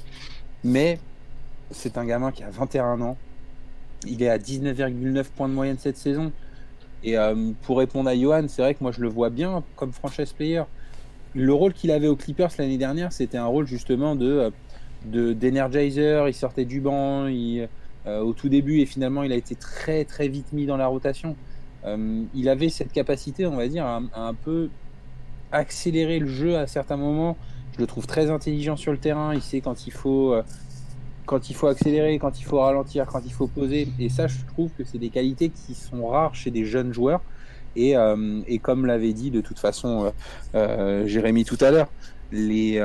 Mais 0.64 1.00
c'est 1.72 1.98
un 1.98 2.06
gamin 2.06 2.32
qui 2.32 2.44
a 2.44 2.50
21 2.50 3.02
ans, 3.02 3.18
il 4.08 4.24
est 4.24 4.30
à 4.30 4.38
19,9 4.38 5.26
points 5.36 5.50
de 5.50 5.54
moyenne 5.54 5.78
cette 5.78 5.98
saison. 5.98 6.32
Et 7.04 7.18
euh, 7.18 7.52
pour 7.64 7.80
répondre 7.80 8.10
à 8.10 8.16
Johan, 8.16 8.46
c'est 8.48 8.62
vrai 8.62 8.76
que 8.76 8.84
moi 8.84 8.92
je 8.92 9.02
le 9.02 9.10
vois 9.10 9.30
bien 9.30 9.64
comme 9.76 9.92
franchise 9.92 10.34
player. 10.34 10.64
Le 11.34 11.54
rôle 11.54 11.74
qu'il 11.74 11.92
avait 11.92 12.08
aux 12.08 12.16
Clippers 12.16 12.52
l'année 12.60 12.78
dernière, 12.78 13.12
c'était 13.12 13.38
un 13.38 13.46
rôle 13.46 13.66
justement 13.66 14.16
de 14.16 14.28
euh, 14.28 14.50
de 15.06 15.34
d'energizer. 15.34 16.28
Il 16.28 16.34
sortait 16.34 16.66
du 16.66 16.80
banc 16.80 17.28
au 18.06 18.34
tout 18.34 18.50
début 18.50 18.80
et 18.80 18.86
finalement 18.86 19.24
il 19.24 19.32
a 19.32 19.36
été 19.36 19.56
très 19.56 20.06
très 20.06 20.28
vite 20.28 20.54
mis 20.54 20.66
dans 20.66 20.78
la 20.78 20.88
rotation. 20.88 21.36
Il 22.36 22.50
avait 22.50 22.70
cette 22.70 22.92
capacité, 22.92 23.48
on 23.48 23.56
va 23.56 23.68
dire, 23.68 23.86
à 23.86 24.02
un 24.16 24.34
peu 24.36 24.70
accélérer 25.52 26.20
le 26.20 26.28
jeu 26.28 26.58
à 26.58 26.68
certains 26.68 26.98
moments. 26.98 27.38
Le 27.82 27.88
trouve 27.88 28.06
très 28.06 28.30
intelligent 28.30 28.78
sur 28.78 28.92
le 28.92 29.00
terrain. 29.00 29.34
Il 29.34 29.42
sait 29.42 29.60
quand 29.60 29.88
il 29.88 29.92
faut 29.92 30.34
euh, 30.34 30.44
quand 31.26 31.50
il 31.50 31.56
faut 31.56 31.66
accélérer, 31.66 32.20
quand 32.20 32.40
il 32.40 32.44
faut 32.44 32.60
ralentir, 32.60 33.08
quand 33.08 33.22
il 33.26 33.34
faut 33.34 33.48
poser. 33.48 33.88
Et 33.98 34.08
ça, 34.08 34.28
je 34.28 34.38
trouve 34.46 34.70
que 34.78 34.84
c'est 34.84 35.00
des 35.00 35.10
qualités 35.10 35.50
qui 35.50 35.74
sont 35.74 36.08
rares 36.08 36.36
chez 36.36 36.52
des 36.52 36.64
jeunes 36.64 36.94
joueurs. 36.94 37.22
Et, 37.76 37.98
euh, 37.98 38.42
et 38.46 38.60
comme 38.60 38.86
l'avait 38.86 39.14
dit 39.14 39.32
de 39.32 39.42
toute 39.42 39.58
façon 39.58 40.14
euh, 40.54 41.08
Jérémy 41.08 41.44
tout 41.44 41.58
à 41.60 41.72
l'heure, 41.72 41.90
les, 42.32 42.80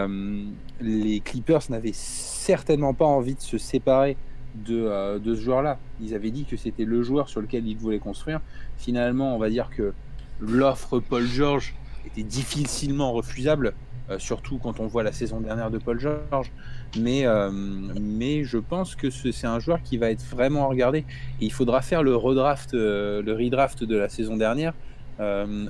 Clippers 1.24 1.62
n'avaient 1.68 1.92
certainement 1.92 2.94
pas 2.94 3.04
envie 3.04 3.34
de 3.34 3.42
se 3.42 3.58
séparer 3.58 4.16
de, 4.54 5.18
de 5.18 5.34
ce 5.34 5.40
joueur-là. 5.42 5.78
Ils 6.00 6.14
avaient 6.14 6.30
dit 6.30 6.46
que 6.46 6.56
c'était 6.56 6.86
le 6.86 7.02
joueur 7.02 7.28
sur 7.28 7.42
lequel 7.42 7.68
ils 7.68 7.76
voulaient 7.76 7.98
construire. 7.98 8.40
Finalement, 8.78 9.36
on 9.36 9.38
va 9.38 9.50
dire 9.50 9.68
que 9.68 9.92
l'offre 10.40 11.00
Paul 11.00 11.26
George 11.26 11.74
était 12.06 12.22
difficilement 12.22 13.12
refusable, 13.12 13.74
euh, 14.10 14.18
surtout 14.18 14.58
quand 14.58 14.80
on 14.80 14.86
voit 14.86 15.02
la 15.02 15.12
saison 15.12 15.40
dernière 15.40 15.70
de 15.70 15.78
Paul 15.78 15.98
George. 15.98 16.52
Mais, 16.98 17.26
euh, 17.26 17.50
mais 17.52 18.44
je 18.44 18.58
pense 18.58 18.94
que 18.94 19.10
ce- 19.10 19.32
c'est 19.32 19.46
un 19.46 19.58
joueur 19.58 19.82
qui 19.82 19.96
va 19.98 20.10
être 20.10 20.24
vraiment 20.24 20.68
regardé. 20.68 21.04
Il 21.40 21.52
faudra 21.52 21.82
faire 21.82 22.02
le 22.02 22.14
redraft, 22.16 22.74
euh, 22.74 23.22
le 23.22 23.32
redraft 23.32 23.84
de 23.84 23.96
la 23.96 24.08
saison 24.08 24.36
dernière 24.36 24.72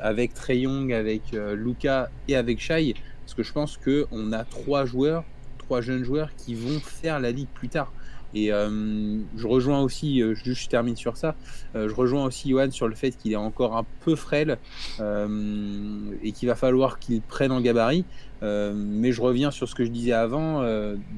avec 0.02 0.34
Trey 0.34 0.58
Young, 0.58 0.92
avec 0.92 1.22
Luca 1.54 2.10
et 2.26 2.34
avec 2.34 2.58
Shai. 2.60 2.94
Parce 3.24 3.34
que 3.34 3.44
je 3.44 3.52
pense 3.52 3.76
qu'on 3.76 4.32
a 4.32 4.42
trois 4.44 4.86
joueurs, 4.86 5.22
trois 5.58 5.80
jeunes 5.80 6.02
joueurs 6.02 6.30
qui 6.36 6.56
vont 6.56 6.80
faire 6.80 7.20
la 7.20 7.30
ligue 7.30 7.46
plus 7.54 7.68
tard. 7.68 7.92
Et 8.34 8.52
euh, 8.52 9.18
je 9.36 9.46
rejoins 9.46 9.80
aussi, 9.80 10.20
euh, 10.20 10.34
je 10.34 10.68
termine 10.68 10.96
sur 10.96 11.16
ça, 11.16 11.36
euh, 11.74 11.88
je 11.88 11.94
rejoins 11.94 12.24
aussi 12.24 12.50
Johan 12.50 12.70
sur 12.70 12.88
le 12.88 12.94
fait 12.94 13.12
qu'il 13.12 13.32
est 13.32 13.36
encore 13.36 13.76
un 13.76 13.84
peu 14.04 14.14
frêle 14.14 14.58
et 14.98 16.32
qu'il 16.32 16.48
va 16.48 16.54
falloir 16.54 16.98
qu'il 16.98 17.22
prenne 17.22 17.52
en 17.52 17.60
gabarit. 17.60 18.04
Mais 18.42 19.12
je 19.12 19.20
reviens 19.20 19.50
sur 19.50 19.68
ce 19.68 19.74
que 19.74 19.84
je 19.84 19.90
disais 19.90 20.12
avant 20.12 20.60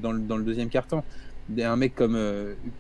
dans, 0.02 0.12
le, 0.12 0.20
dans 0.20 0.36
le 0.36 0.44
deuxième 0.44 0.68
carton. 0.68 1.02
Un 1.58 1.76
mec 1.76 1.94
comme, 1.94 2.18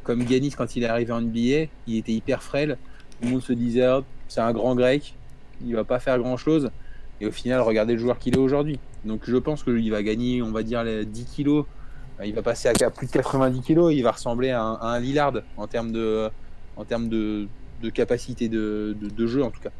comme 0.04 0.24
Ganis, 0.24 0.50
quand 0.50 0.76
il 0.76 0.82
est 0.82 0.86
arrivé 0.86 1.12
en 1.12 1.20
NBA, 1.20 1.70
il 1.86 1.96
était 1.96 2.12
hyper 2.12 2.42
frêle. 2.42 2.78
Tout 3.10 3.26
le 3.26 3.32
monde 3.32 3.42
se 3.42 3.52
disait, 3.52 3.88
c'est 4.28 4.40
un 4.40 4.52
grand 4.52 4.74
grec, 4.74 5.14
il 5.64 5.74
va 5.74 5.84
pas 5.84 5.98
faire 5.98 6.18
grand 6.18 6.36
chose. 6.36 6.70
Et 7.20 7.26
au 7.26 7.32
final, 7.32 7.60
regardez 7.60 7.94
le 7.94 7.98
joueur 7.98 8.18
qu'il 8.18 8.34
est 8.34 8.38
aujourd'hui. 8.38 8.78
Donc 9.04 9.22
je 9.24 9.36
pense 9.36 9.64
qu'il 9.64 9.90
va 9.90 10.02
gagner, 10.02 10.42
on 10.42 10.52
va 10.52 10.62
dire, 10.62 10.84
les 10.84 11.04
10 11.04 11.24
kilos. 11.24 11.64
Il 12.24 12.34
va 12.34 12.42
passer 12.42 12.68
à 12.68 12.90
plus 12.90 13.06
de 13.06 13.12
90 13.12 13.60
kilos. 13.60 13.92
Il 13.94 14.02
va 14.02 14.12
ressembler 14.12 14.50
à 14.50 14.62
un, 14.62 14.74
à 14.74 14.98
Lillard 14.98 15.34
en 15.56 15.66
termes 15.66 15.92
de, 15.92 16.28
en 16.76 16.84
termes 16.84 17.08
de, 17.08 17.48
capacité 17.94 18.48
de, 18.48 19.26
jeu 19.26 19.42
en 19.42 19.50
tout 19.50 19.60
cas. 19.60 19.70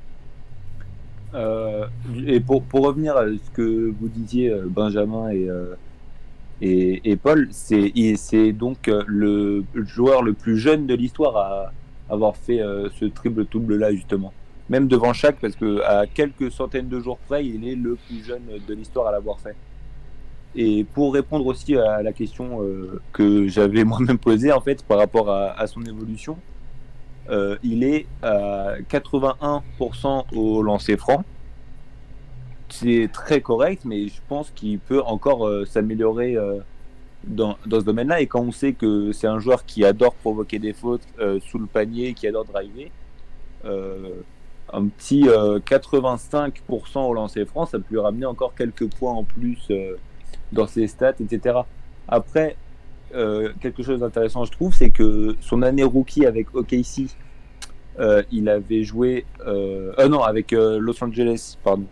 Euh, 1.34 1.86
et 2.26 2.40
pour, 2.40 2.62
revenir 2.72 3.16
à 3.16 3.26
ce 3.26 3.50
que 3.52 3.92
vous 4.00 4.08
disiez, 4.08 4.50
euh, 4.50 4.64
Benjamin 4.66 5.28
et, 5.28 5.48
euh, 5.48 5.74
et, 6.62 7.16
Paul, 7.16 7.48
c'est 7.50 8.52
donc 8.52 8.90
le 9.06 9.64
joueur 9.74 10.22
le 10.22 10.32
plus 10.32 10.58
jeune 10.58 10.86
de 10.86 10.94
l'histoire 10.94 11.36
à 11.36 11.72
avoir 12.10 12.36
fait 12.36 12.58
ce 12.98 13.04
triple-double 13.04 13.76
là, 13.76 13.92
justement. 13.92 14.32
Même 14.68 14.88
devant 14.88 15.12
chaque, 15.12 15.38
parce 15.40 15.54
que 15.54 15.82
à 15.82 16.06
quelques 16.06 16.50
centaines 16.50 16.88
de 16.88 17.00
jours 17.00 17.18
près, 17.18 17.46
il 17.46 17.66
est 17.66 17.76
le 17.76 17.96
plus 17.96 18.24
jeune 18.24 18.42
de 18.66 18.74
l'histoire 18.74 19.06
à 19.06 19.12
l'avoir 19.12 19.38
fait. 19.38 19.54
Et 20.54 20.84
pour 20.84 21.14
répondre 21.14 21.46
aussi 21.46 21.76
à 21.76 22.02
la 22.02 22.12
question 22.12 22.62
euh, 22.62 23.00
que 23.12 23.48
j'avais 23.48 23.84
moi-même 23.92 24.18
posée, 24.18 24.52
en 24.52 24.60
fait, 24.60 24.82
par 24.84 24.98
rapport 24.98 25.30
à, 25.30 25.66
son 25.66 25.82
évolution, 25.82 26.36
euh, 27.30 27.56
il 27.62 27.84
est 27.84 28.06
à 28.22 28.76
81% 28.90 30.24
au 30.34 30.62
lancer 30.62 30.96
franc. 30.96 31.24
C'est 32.70 33.08
très 33.12 33.40
correct, 33.40 33.82
mais 33.84 34.08
je 34.08 34.20
pense 34.28 34.50
qu'il 34.50 34.78
peut 34.78 35.02
encore 35.02 35.46
euh, 35.46 35.64
s'améliorer 35.64 36.36
dans, 37.24 37.56
dans 37.66 37.80
ce 37.80 37.84
domaine-là. 37.84 38.20
Et 38.20 38.26
quand 38.26 38.40
on 38.40 38.52
sait 38.52 38.72
que 38.72 39.12
c'est 39.12 39.26
un 39.26 39.38
joueur 39.38 39.64
qui 39.64 39.84
adore 39.84 40.14
provoquer 40.14 40.58
des 40.58 40.72
fautes 40.72 41.06
sous 41.40 41.58
le 41.58 41.66
panier, 41.66 42.14
qui 42.14 42.26
adore 42.26 42.44
driver, 42.44 42.90
un 44.72 44.88
petit 44.88 45.28
euh, 45.28 45.58
85% 45.60 46.98
au 46.98 47.14
lancer 47.14 47.44
franc, 47.44 47.66
ça 47.66 47.78
peut 47.78 47.84
lui 47.90 47.98
ramener 47.98 48.26
encore 48.26 48.54
quelques 48.54 48.88
points 48.94 49.12
en 49.12 49.24
plus 49.24 49.58
dans 50.52 50.66
ses 50.66 50.86
stats, 50.86 51.14
etc. 51.20 51.60
Après, 52.08 52.56
euh, 53.14 53.52
quelque 53.60 53.82
chose 53.82 54.00
d'intéressant, 54.00 54.44
je 54.44 54.52
trouve, 54.52 54.74
c'est 54.74 54.90
que 54.90 55.36
son 55.40 55.62
année 55.62 55.84
rookie 55.84 56.26
avec 56.26 56.54
OKC, 56.54 57.08
euh, 57.98 58.22
il 58.30 58.48
avait 58.48 58.84
joué. 58.84 59.24
Euh, 59.46 59.92
euh, 59.98 60.08
non, 60.08 60.22
avec 60.22 60.52
euh, 60.52 60.78
Los 60.78 61.02
Angeles, 61.02 61.56
pardon. 61.62 61.86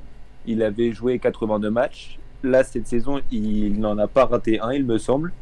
Il 0.47 0.63
avait 0.63 0.93
joué 0.93 1.19
82 1.19 1.71
matchs. 1.71 2.19
Là, 2.43 2.63
cette 2.63 2.87
saison, 2.87 3.21
il 3.33 3.81
n'en 3.81 3.99
a 3.99 4.07
pas 4.07 4.27
raté 4.27 4.61
un, 4.61 4.73
il 4.73 4.85
me 4.85 4.99
semble. 4.99 5.33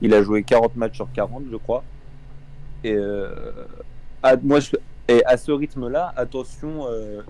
Il 0.00 0.14
a 0.14 0.22
joué 0.22 0.42
40 0.42 0.76
matchs 0.76 0.96
sur 0.96 1.12
40, 1.12 1.44
je 1.50 1.56
crois. 1.56 1.84
Et, 2.82 2.94
euh, 2.94 3.28
à, 4.22 4.36
moi, 4.36 4.60
et 5.08 5.24
à 5.26 5.36
ce 5.36 5.52
rythme-là, 5.52 6.12
attention 6.16 6.86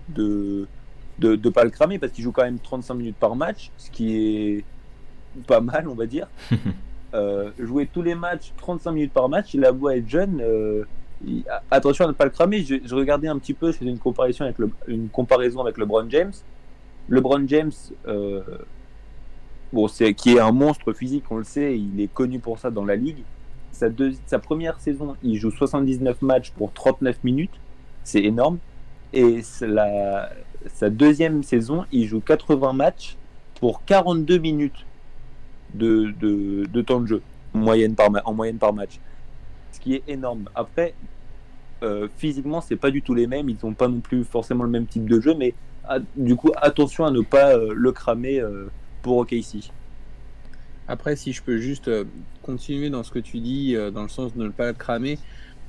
de 0.09 0.67
de 1.19 1.37
ne 1.37 1.51
pas 1.51 1.65
le 1.65 1.71
cramer 1.71 1.99
parce 1.99 2.13
qu'il 2.13 2.25
joue 2.25 2.33
quand 2.33 2.43
même 2.43 2.59
35 2.59 2.95
minutes 2.95 3.17
par 3.17 3.37
match, 3.37 3.71
ce 3.77 3.91
qui 3.91 4.17
est 4.17 4.65
pas 5.47 5.61
mal, 5.61 5.89
on 5.89 5.95
va 5.95 6.07
dire. 6.07 6.29
Euh, 7.17 7.53
jouer 7.61 7.87
tous 7.87 8.03
les 8.03 8.17
matchs, 8.17 8.53
35 8.57 8.91
minutes 8.91 9.13
par 9.13 9.29
match, 9.29 9.55
il 9.55 9.65
a 9.65 9.71
beau 9.71 9.89
être 9.89 10.09
jeune, 10.09 10.41
euh, 10.41 10.83
il- 11.25 11.45
attention 11.71 12.07
à 12.07 12.09
ne 12.09 12.13
pas 12.13 12.25
le 12.25 12.33
cramer. 12.33 12.65
Je, 12.65 12.75
je 12.85 12.93
regardais 12.93 13.29
un 13.29 13.39
petit 13.39 13.55
peu, 13.55 13.71
je 13.71 13.77
faisais 13.77 13.89
une 13.91 14.01
comparaison 14.01 14.43
avec, 14.47 14.59
le, 14.59 14.69
une 14.89 15.09
comparaison 15.09 15.61
avec 15.61 15.79
LeBron 15.79 16.07
James. 16.11 16.33
LeBron 17.09 17.45
James, 17.47 17.71
euh, 18.09 18.43
bon, 19.73 19.87
c'est, 19.87 20.13
qui 20.15 20.35
est 20.35 20.41
un 20.41 20.51
monstre 20.51 20.93
physique, 20.93 21.23
on 21.31 21.37
le 21.37 21.45
sait, 21.45 21.79
il 21.79 22.01
est 22.01 22.13
connu 22.13 22.41
pour 22.41 22.59
ça 22.59 22.73
dans 22.73 22.85
la 22.85 22.97
ligue. 22.97 23.23
Sa, 23.71 23.89
deux- 23.91 24.15
sa 24.27 24.41
première 24.41 24.81
saison, 24.81 25.15
il 25.23 25.37
joue 25.37 25.53
79 25.53 26.21
matchs 26.21 26.51
pour 26.51 26.73
39 26.73 27.23
minutes, 27.23 27.55
c'est 28.03 28.25
énorme. 28.25 28.59
Et 29.13 29.41
la, 29.61 30.31
sa 30.67 30.91
deuxième 30.91 31.45
saison, 31.45 31.85
il 31.93 32.09
joue 32.09 32.21
80 32.21 32.73
matchs 32.73 33.17
pour 33.61 33.85
42 33.85 34.39
minutes 34.39 34.85
de, 35.75 36.15
de, 36.67 36.83
temps 36.83 37.01
de 37.01 37.07
jeu 37.07 37.23
moyenne 37.53 37.95
par 37.95 38.11
en 38.25 38.35
moyenne 38.35 38.59
par 38.59 38.73
match. 38.73 38.99
Ce 39.73 39.81
qui 39.81 39.95
est 39.95 40.03
énorme. 40.09 40.49
Après, 40.55 40.95
euh, 41.83 42.09
physiquement, 42.17 42.61
c'est 42.61 42.77
pas 42.77 42.91
du 42.91 43.03
tout 43.03 43.15
les 43.15 43.27
mêmes. 43.27 43.49
Ils 43.49 43.59
n'ont 43.63 43.75
pas 43.75 43.89
non 43.89 44.01
plus 44.01 44.25
forcément 44.25 44.65
le 44.65 44.71
même 44.71 44.87
type 44.87 45.09
de 45.09 45.21
jeu, 45.21 45.35
mais 45.35 45.55
ah, 45.87 45.99
du 46.17 46.35
coup, 46.35 46.51
attention 46.57 47.05
à 47.05 47.11
ne 47.11 47.21
pas 47.21 47.57
euh, 47.57 47.75
le 47.75 47.93
cramer 47.93 48.41
euh, 48.41 48.71
pour 49.03 49.19
OKC. 49.19 49.71
Après, 50.89 51.15
si 51.15 51.33
je 51.33 51.43
peux 51.43 51.59
juste 51.59 51.89
euh, 51.89 52.05
continuer 52.43 52.89
dans 52.89 53.03
ce 53.03 53.11
que 53.11 53.19
tu 53.19 53.39
dis, 53.41 53.77
euh, 53.77 53.91
dans 53.91 54.03
le 54.03 54.09
sens 54.09 54.35
de 54.35 54.43
ne 54.43 54.49
pas 54.49 54.69
le 54.69 54.73
cramer, 54.75 55.19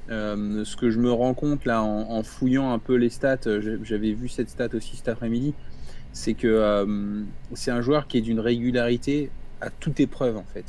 ce 0.07 0.75
que 0.75 0.91
je 0.91 0.99
me 0.99 1.11
rends 1.11 1.33
compte 1.33 1.65
là 1.65 1.81
en, 1.81 2.11
en 2.11 2.23
fouillant 2.23 2.71
un 2.71 2.77
peu 2.79 2.95
les 2.95 3.09
stats, 3.09 3.39
j'avais 3.81 4.11
vu 4.11 4.29
cette 4.29 4.51
stat 4.51 4.69
aussi 4.75 4.97
cet 4.97 5.07
après-midi, 5.07 5.55
c'est 6.13 6.35
que 6.35 6.85
c'est 7.55 7.71
un 7.71 7.81
joueur 7.81 8.07
qui 8.07 8.19
est 8.19 8.21
d'une 8.21 8.39
régularité 8.39 9.31
à 9.65 9.69
toute 9.69 9.99
épreuve 9.99 10.37
en 10.37 10.45
fait. 10.53 10.65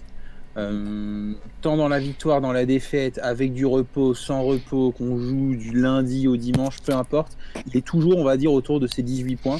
Euh, 0.56 1.32
tant 1.60 1.76
dans 1.76 1.88
la 1.88 1.98
victoire, 1.98 2.40
dans 2.40 2.52
la 2.52 2.64
défaite, 2.64 3.20
avec 3.22 3.52
du 3.52 3.66
repos, 3.66 4.14
sans 4.14 4.42
repos, 4.42 4.90
qu'on 4.90 5.18
joue 5.18 5.54
du 5.54 5.72
lundi 5.72 6.28
au 6.28 6.36
dimanche, 6.38 6.80
peu 6.80 6.94
importe, 6.94 7.36
il 7.66 7.76
est 7.76 7.84
toujours, 7.84 8.16
on 8.16 8.24
va 8.24 8.38
dire, 8.38 8.52
autour 8.52 8.80
de 8.80 8.86
ses 8.86 9.02
18 9.02 9.36
points. 9.36 9.58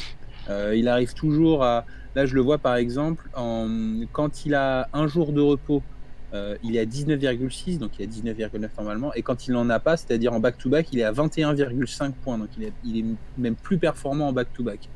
Euh, 0.49 0.75
il 0.75 0.89
arrive 0.89 1.13
toujours 1.13 1.65
à, 1.65 1.85
Là, 2.15 2.25
je 2.25 2.35
le 2.35 2.41
vois 2.41 2.57
par 2.57 2.77
exemple, 2.77 3.29
quand 4.13 4.47
il 4.47 4.55
a 4.55 4.89
un 4.95 5.07
jour 5.07 5.35
de 5.35 5.43
repos, 5.43 5.83
euh, 6.33 6.57
il 6.65 6.75
est 6.75 6.81
à 6.81 6.87
19,6, 6.87 7.77
donc 7.77 7.99
il 7.99 8.03
est 8.03 8.07
à 8.07 8.33
19,9 8.33 8.69
normalement, 8.79 9.13
et 9.13 9.21
quand 9.21 9.47
il 9.47 9.53
n'en 9.53 9.69
a 9.69 9.79
pas, 9.81 9.99
c'est-à-dire 9.99 10.33
en 10.33 10.41
back-to-back, 10.41 10.89
il 10.93 10.99
est 11.01 11.05
à 11.05 11.13
21,5 11.13 12.13
points, 12.13 12.39
donc 12.39 12.49
il 12.85 12.99
est, 12.99 13.05
même 13.37 13.55
plus 13.55 13.77
performant 13.77 14.29
en 14.29 14.33
back-to-back. 14.33 14.89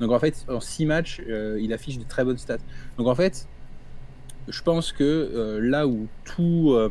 Donc 0.00 0.12
en 0.12 0.18
fait, 0.18 0.46
en 0.48 0.60
6 0.60 0.86
matchs, 0.86 1.20
il 1.60 1.74
affiche 1.74 1.98
de 1.98 2.04
très 2.04 2.24
bonnes 2.24 2.38
stats. 2.38 2.56
Donc 2.96 3.06
en 3.06 3.14
fait, 3.14 3.46
je 4.48 4.62
pense 4.62 4.92
que 4.92 5.02
euh, 5.04 5.60
là 5.60 5.86
où 5.86 6.06
tout, 6.24 6.72
euh, 6.72 6.90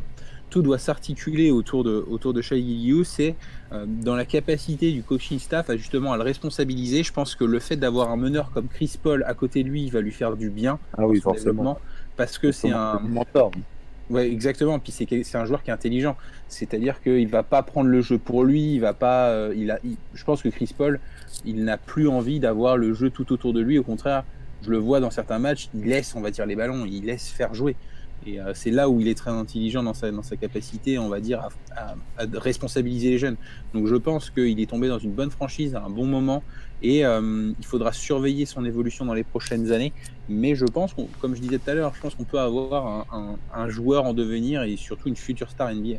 tout 0.49 0.61
doit 0.61 0.77
s'articuler 0.77 1.51
autour 1.51 1.83
de, 1.83 2.03
autour 2.09 2.33
de 2.33 2.41
Shai 2.41 2.61
Gilgeous, 2.61 3.03
c'est 3.03 3.35
euh, 3.71 3.85
dans 3.87 4.15
la 4.15 4.25
capacité 4.25 4.91
du 4.91 5.03
coaching 5.03 5.39
staff 5.39 5.69
à 5.69 5.77
justement 5.77 6.13
à 6.13 6.17
le 6.17 6.23
responsabiliser. 6.23 7.03
Je 7.03 7.13
pense 7.13 7.35
que 7.35 7.43
le 7.43 7.59
fait 7.59 7.75
d'avoir 7.77 8.11
un 8.11 8.17
meneur 8.17 8.51
comme 8.51 8.67
Chris 8.67 8.97
Paul 9.01 9.23
à 9.27 9.33
côté 9.33 9.63
de 9.63 9.69
lui, 9.69 9.83
il 9.83 9.91
va 9.91 10.01
lui 10.01 10.11
faire 10.11 10.35
du 10.35 10.49
bien. 10.49 10.79
Ah 10.97 11.05
oui, 11.07 11.21
développement, 11.33 11.79
Parce 12.17 12.37
que 12.37 12.51
c'est 12.51 12.71
un. 12.71 12.99
mentor. 12.99 13.51
Ouais, 14.09 14.29
exactement. 14.29 14.77
Puis 14.77 14.91
c'est 14.91 15.07
c'est 15.23 15.37
un 15.37 15.45
joueur 15.45 15.63
qui 15.63 15.69
est 15.69 15.73
intelligent. 15.73 16.17
C'est-à-dire 16.49 17.01
qu'il 17.01 17.29
va 17.29 17.43
pas 17.43 17.63
prendre 17.63 17.89
le 17.89 18.01
jeu 18.01 18.17
pour 18.17 18.43
lui. 18.43 18.73
Il 18.73 18.79
va 18.79 18.93
pas. 18.93 19.49
il 19.55 19.71
a. 19.71 19.79
il- 19.85 19.95
je 20.13 20.23
pense 20.25 20.41
que 20.41 20.49
Chris 20.49 20.73
Paul, 20.77 20.99
il 21.45 21.63
n'a 21.63 21.77
plus 21.77 22.09
envie 22.09 22.41
d'avoir 22.41 22.75
le 22.75 22.93
jeu 22.93 23.09
tout 23.09 23.31
autour 23.31 23.53
de 23.53 23.61
lui. 23.61 23.79
Au 23.79 23.83
contraire, 23.83 24.25
je 24.63 24.69
le 24.69 24.77
vois 24.77 24.99
dans 24.99 25.11
certains 25.11 25.39
matchs. 25.39 25.69
Il 25.73 25.85
laisse, 25.85 26.15
on 26.15 26.21
va 26.21 26.31
dire, 26.31 26.45
les 26.45 26.55
ballons. 26.55 26.85
Il 26.85 27.05
laisse 27.05 27.29
faire 27.29 27.53
jouer. 27.53 27.75
Et 28.25 28.39
euh, 28.39 28.51
c'est 28.53 28.69
là 28.69 28.87
où 28.87 29.01
il 29.01 29.07
est 29.07 29.15
très 29.15 29.31
intelligent 29.31 29.81
dans 29.81 29.93
sa, 29.93 30.11
dans 30.11 30.21
sa 30.21 30.37
capacité, 30.37 30.99
on 30.99 31.09
va 31.09 31.19
dire, 31.19 31.49
à, 31.75 31.95
responsabiliser 32.33 33.09
les 33.09 33.17
jeunes. 33.17 33.35
Donc 33.73 33.87
je 33.87 33.95
pense 33.95 34.29
qu'il 34.29 34.59
est 34.59 34.69
tombé 34.69 34.87
dans 34.87 34.99
une 34.99 35.11
bonne 35.11 35.31
franchise 35.31 35.75
à 35.75 35.83
un 35.83 35.89
bon 35.89 36.05
moment 36.05 36.43
et 36.83 37.05
euh, 37.05 37.51
il 37.59 37.65
faudra 37.65 37.91
surveiller 37.91 38.45
son 38.45 38.65
évolution 38.65 39.05
dans 39.05 39.13
les 39.13 39.23
prochaines 39.23 39.71
années. 39.71 39.91
Mais 40.29 40.55
je 40.55 40.65
pense, 40.65 40.95
comme 41.19 41.35
je 41.35 41.41
disais 41.41 41.57
tout 41.57 41.69
à 41.69 41.73
l'heure, 41.73 41.93
je 41.95 42.01
pense 42.01 42.13
qu'on 42.15 42.23
peut 42.23 42.39
avoir 42.39 43.07
un, 43.53 43.69
joueur 43.69 44.05
en 44.05 44.13
devenir 44.13 44.63
et 44.63 44.75
surtout 44.77 45.07
une 45.07 45.15
future 45.15 45.49
star 45.49 45.73
NBA. 45.73 45.97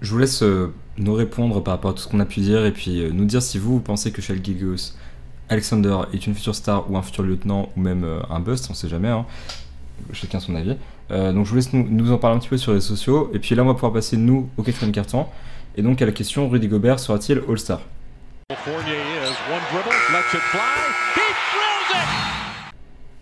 Je 0.00 0.10
vous 0.10 0.18
laisse 0.18 0.42
euh, 0.42 0.72
nous 0.98 1.14
répondre 1.14 1.62
par 1.62 1.74
rapport 1.74 1.92
à 1.92 1.94
tout 1.94 2.02
ce 2.02 2.08
qu'on 2.08 2.20
a 2.20 2.26
pu 2.26 2.40
dire 2.40 2.64
et 2.64 2.72
puis 2.72 3.10
nous 3.12 3.24
dire 3.24 3.42
si 3.42 3.58
vous, 3.58 3.74
vous 3.74 3.80
pensez 3.80 4.10
que 4.10 4.22
Shell 4.22 4.42
Gigos 4.42 4.94
Alexander 5.48 5.96
est 6.12 6.26
une 6.26 6.34
future 6.34 6.54
star 6.54 6.90
ou 6.90 6.96
un 6.96 7.02
futur 7.02 7.22
lieutenant 7.22 7.68
ou 7.76 7.80
même 7.80 8.04
euh, 8.04 8.20
un 8.30 8.40
bust, 8.40 8.68
on 8.70 8.74
sait 8.74 8.88
jamais, 8.88 9.08
hein. 9.08 9.26
chacun 10.12 10.40
son 10.40 10.54
avis. 10.54 10.76
Euh, 11.10 11.32
donc 11.32 11.44
je 11.44 11.50
vous 11.50 11.56
laisse 11.56 11.72
nous, 11.72 11.86
nous 11.88 12.12
en 12.12 12.16
parler 12.18 12.36
un 12.36 12.40
petit 12.40 12.48
peu 12.48 12.56
sur 12.56 12.72
les 12.72 12.80
sociaux 12.80 13.30
et 13.34 13.38
puis 13.38 13.54
là 13.54 13.62
on 13.62 13.66
va 13.66 13.74
pouvoir 13.74 13.92
passer 13.92 14.16
nous 14.16 14.48
au 14.56 14.62
quatrième 14.62 14.90
carton 14.92 15.26
et 15.76 15.82
donc 15.82 16.00
à 16.00 16.06
la 16.06 16.12
question 16.12 16.48
Rudy 16.48 16.66
Gobert 16.68 16.98
sera-t-il 16.98 17.42
All-Star? 17.46 17.80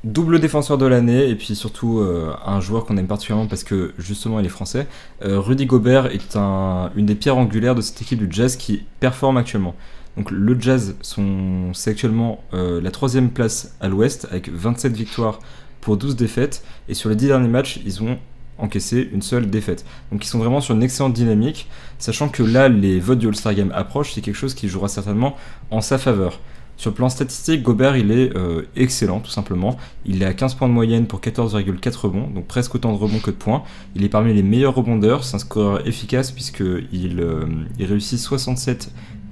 Double 0.05 0.41
défenseur 0.41 0.79
de 0.79 0.87
l'année 0.87 1.29
et 1.29 1.35
puis 1.37 1.55
surtout 1.55 1.99
euh, 2.01 2.33
un 2.45 2.61
joueur 2.61 2.85
qu'on 2.87 2.97
aime 2.97 3.07
particulièrement 3.07 3.47
parce 3.49 3.63
que 3.65 3.95
justement 3.99 4.41
il 4.41 4.47
est 4.47 4.49
français. 4.49 4.87
Rudy 5.21 5.67
Gobert 5.67 6.07
est 6.07 6.35
un- 6.37 6.91
une 6.97 7.07
des 7.07 7.15
pierres 7.15 7.37
angulaires 7.37 7.75
de 7.77 7.81
cette 7.81 8.01
équipe 8.03 8.19
du 8.19 8.27
Jazz 8.31 8.57
qui 8.57 8.85
performe 9.01 9.37
actuellement. 9.37 9.75
Donc 10.17 10.31
le 10.31 10.61
Jazz, 10.61 10.95
sont- 11.01 11.73
c'est 11.73 11.91
actuellement 11.91 12.43
euh, 12.55 12.81
la 12.81 12.91
troisième 12.91 13.31
place 13.31 13.75
à 13.81 13.89
l'ouest 13.89 14.27
avec 14.31 14.49
27 14.51 14.93
victoires 14.95 15.39
pour 15.81 15.97
12 15.97 16.17
défaites 16.17 16.63
et 16.89 16.95
sur 16.95 17.09
les 17.09 17.17
10 17.17 17.29
derniers 17.29 17.49
matchs 17.49 17.81
ils 17.85 18.03
ont 18.03 18.19
encaissé 18.59 19.09
une 19.13 19.23
seule 19.23 19.49
défaite. 19.49 19.85
Donc 20.13 20.25
ils 20.25 20.29
sont 20.29 20.39
vraiment 20.39 20.61
sur 20.61 20.75
une 20.75 20.83
excellente 20.83 21.15
dynamique, 21.15 21.69
sachant 21.99 22.29
que 22.29 22.43
là 22.43 22.69
les 22.69 23.01
votes 23.01 23.19
du 23.19 23.27
All-Star 23.27 23.55
Game 23.55 23.73
approchent, 23.75 24.13
c'est 24.13 24.21
quelque 24.21 24.37
chose 24.37 24.55
qui 24.55 24.69
jouera 24.69 24.89
certainement 24.89 25.35
en 25.71 25.81
sa 25.81 25.99
faveur. 25.99 26.41
Sur 26.77 26.91
le 26.91 26.95
plan 26.97 27.09
statistique, 27.09 27.63
Gobert 27.63 27.97
il 27.97 28.11
est 28.11 28.35
euh, 28.37 28.63
excellent 28.77 29.21
tout 29.21 29.31
simplement. 29.31 29.77
Il 30.05 30.23
est 30.23 30.25
à 30.27 30.33
15 30.35 30.55
points 30.55 30.69
de 30.69 30.73
moyenne 30.73 31.07
pour 31.07 31.21
14,4 31.21 31.95
rebonds, 31.97 32.29
donc 32.29 32.47
presque 32.47 32.75
autant 32.75 32.93
de 32.93 32.99
rebonds 32.99 33.19
que 33.21 33.31
de 33.31 33.37
points. 33.37 33.63
Il 33.95 34.05
est 34.05 34.09
parmi 34.09 34.33
les 34.35 34.43
meilleurs 34.43 34.75
rebondeurs, 34.75 35.23
c'est 35.25 35.37
un 35.37 35.39
scoreur 35.39 35.87
efficace 35.87 36.31
puisqu'il 36.31 37.21
euh, 37.21 37.45
il 37.79 37.87
réussit 37.87 38.19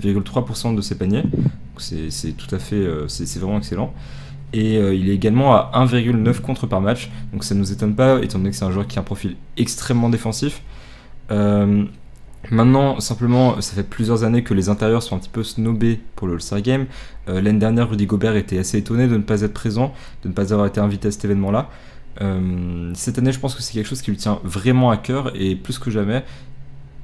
67,3% 0.00 0.74
de 0.74 0.80
ses 0.80 0.96
paniers. 0.96 1.24
C'est 1.78 2.36
tout 2.36 2.52
à 2.54 2.58
fait, 2.58 2.76
euh, 2.76 3.08
c'est 3.08 3.38
vraiment 3.38 3.58
excellent. 3.58 3.92
Et 4.52 4.76
euh, 4.78 4.94
il 4.94 5.08
est 5.08 5.14
également 5.14 5.54
à 5.54 5.70
1,9 5.86 6.40
contre 6.40 6.66
par 6.66 6.80
match, 6.80 7.10
donc 7.32 7.44
ça 7.44 7.54
ne 7.54 7.60
nous 7.60 7.72
étonne 7.72 7.94
pas 7.94 8.20
étant 8.20 8.38
donné 8.38 8.50
que 8.50 8.56
c'est 8.56 8.64
un 8.64 8.72
joueur 8.72 8.86
qui 8.86 8.98
a 8.98 9.02
un 9.02 9.04
profil 9.04 9.36
extrêmement 9.56 10.08
défensif. 10.08 10.62
Euh, 11.30 11.84
Maintenant, 12.50 13.00
simplement, 13.00 13.60
ça 13.60 13.74
fait 13.74 13.82
plusieurs 13.82 14.24
années 14.24 14.42
que 14.42 14.54
les 14.54 14.70
intérieurs 14.70 15.02
sont 15.02 15.14
un 15.14 15.18
petit 15.18 15.28
peu 15.28 15.44
snobés 15.44 16.00
pour 16.16 16.26
le 16.26 16.32
All-Star 16.34 16.62
Game. 16.62 16.86
L'année 17.26 17.58
dernière, 17.58 17.90
Rudy 17.90 18.06
Gobert 18.06 18.34
était 18.34 18.56
assez 18.56 18.78
étonné 18.78 19.08
de 19.08 19.18
ne 19.18 19.22
pas 19.22 19.42
être 19.42 19.52
présent, 19.52 19.92
de 20.22 20.28
ne 20.30 20.32
pas 20.32 20.50
avoir 20.50 20.66
été 20.66 20.80
invité 20.80 21.08
à 21.08 21.10
cet 21.10 21.26
événement-là. 21.26 21.68
Cette 22.94 23.18
année, 23.18 23.32
je 23.32 23.38
pense 23.38 23.54
que 23.54 23.60
c'est 23.60 23.74
quelque 23.74 23.86
chose 23.86 24.00
qui 24.00 24.10
lui 24.10 24.16
tient 24.16 24.40
vraiment 24.42 24.90
à 24.90 24.96
cœur 24.96 25.32
et 25.34 25.54
plus 25.54 25.78
que 25.78 25.90
jamais, 25.90 26.24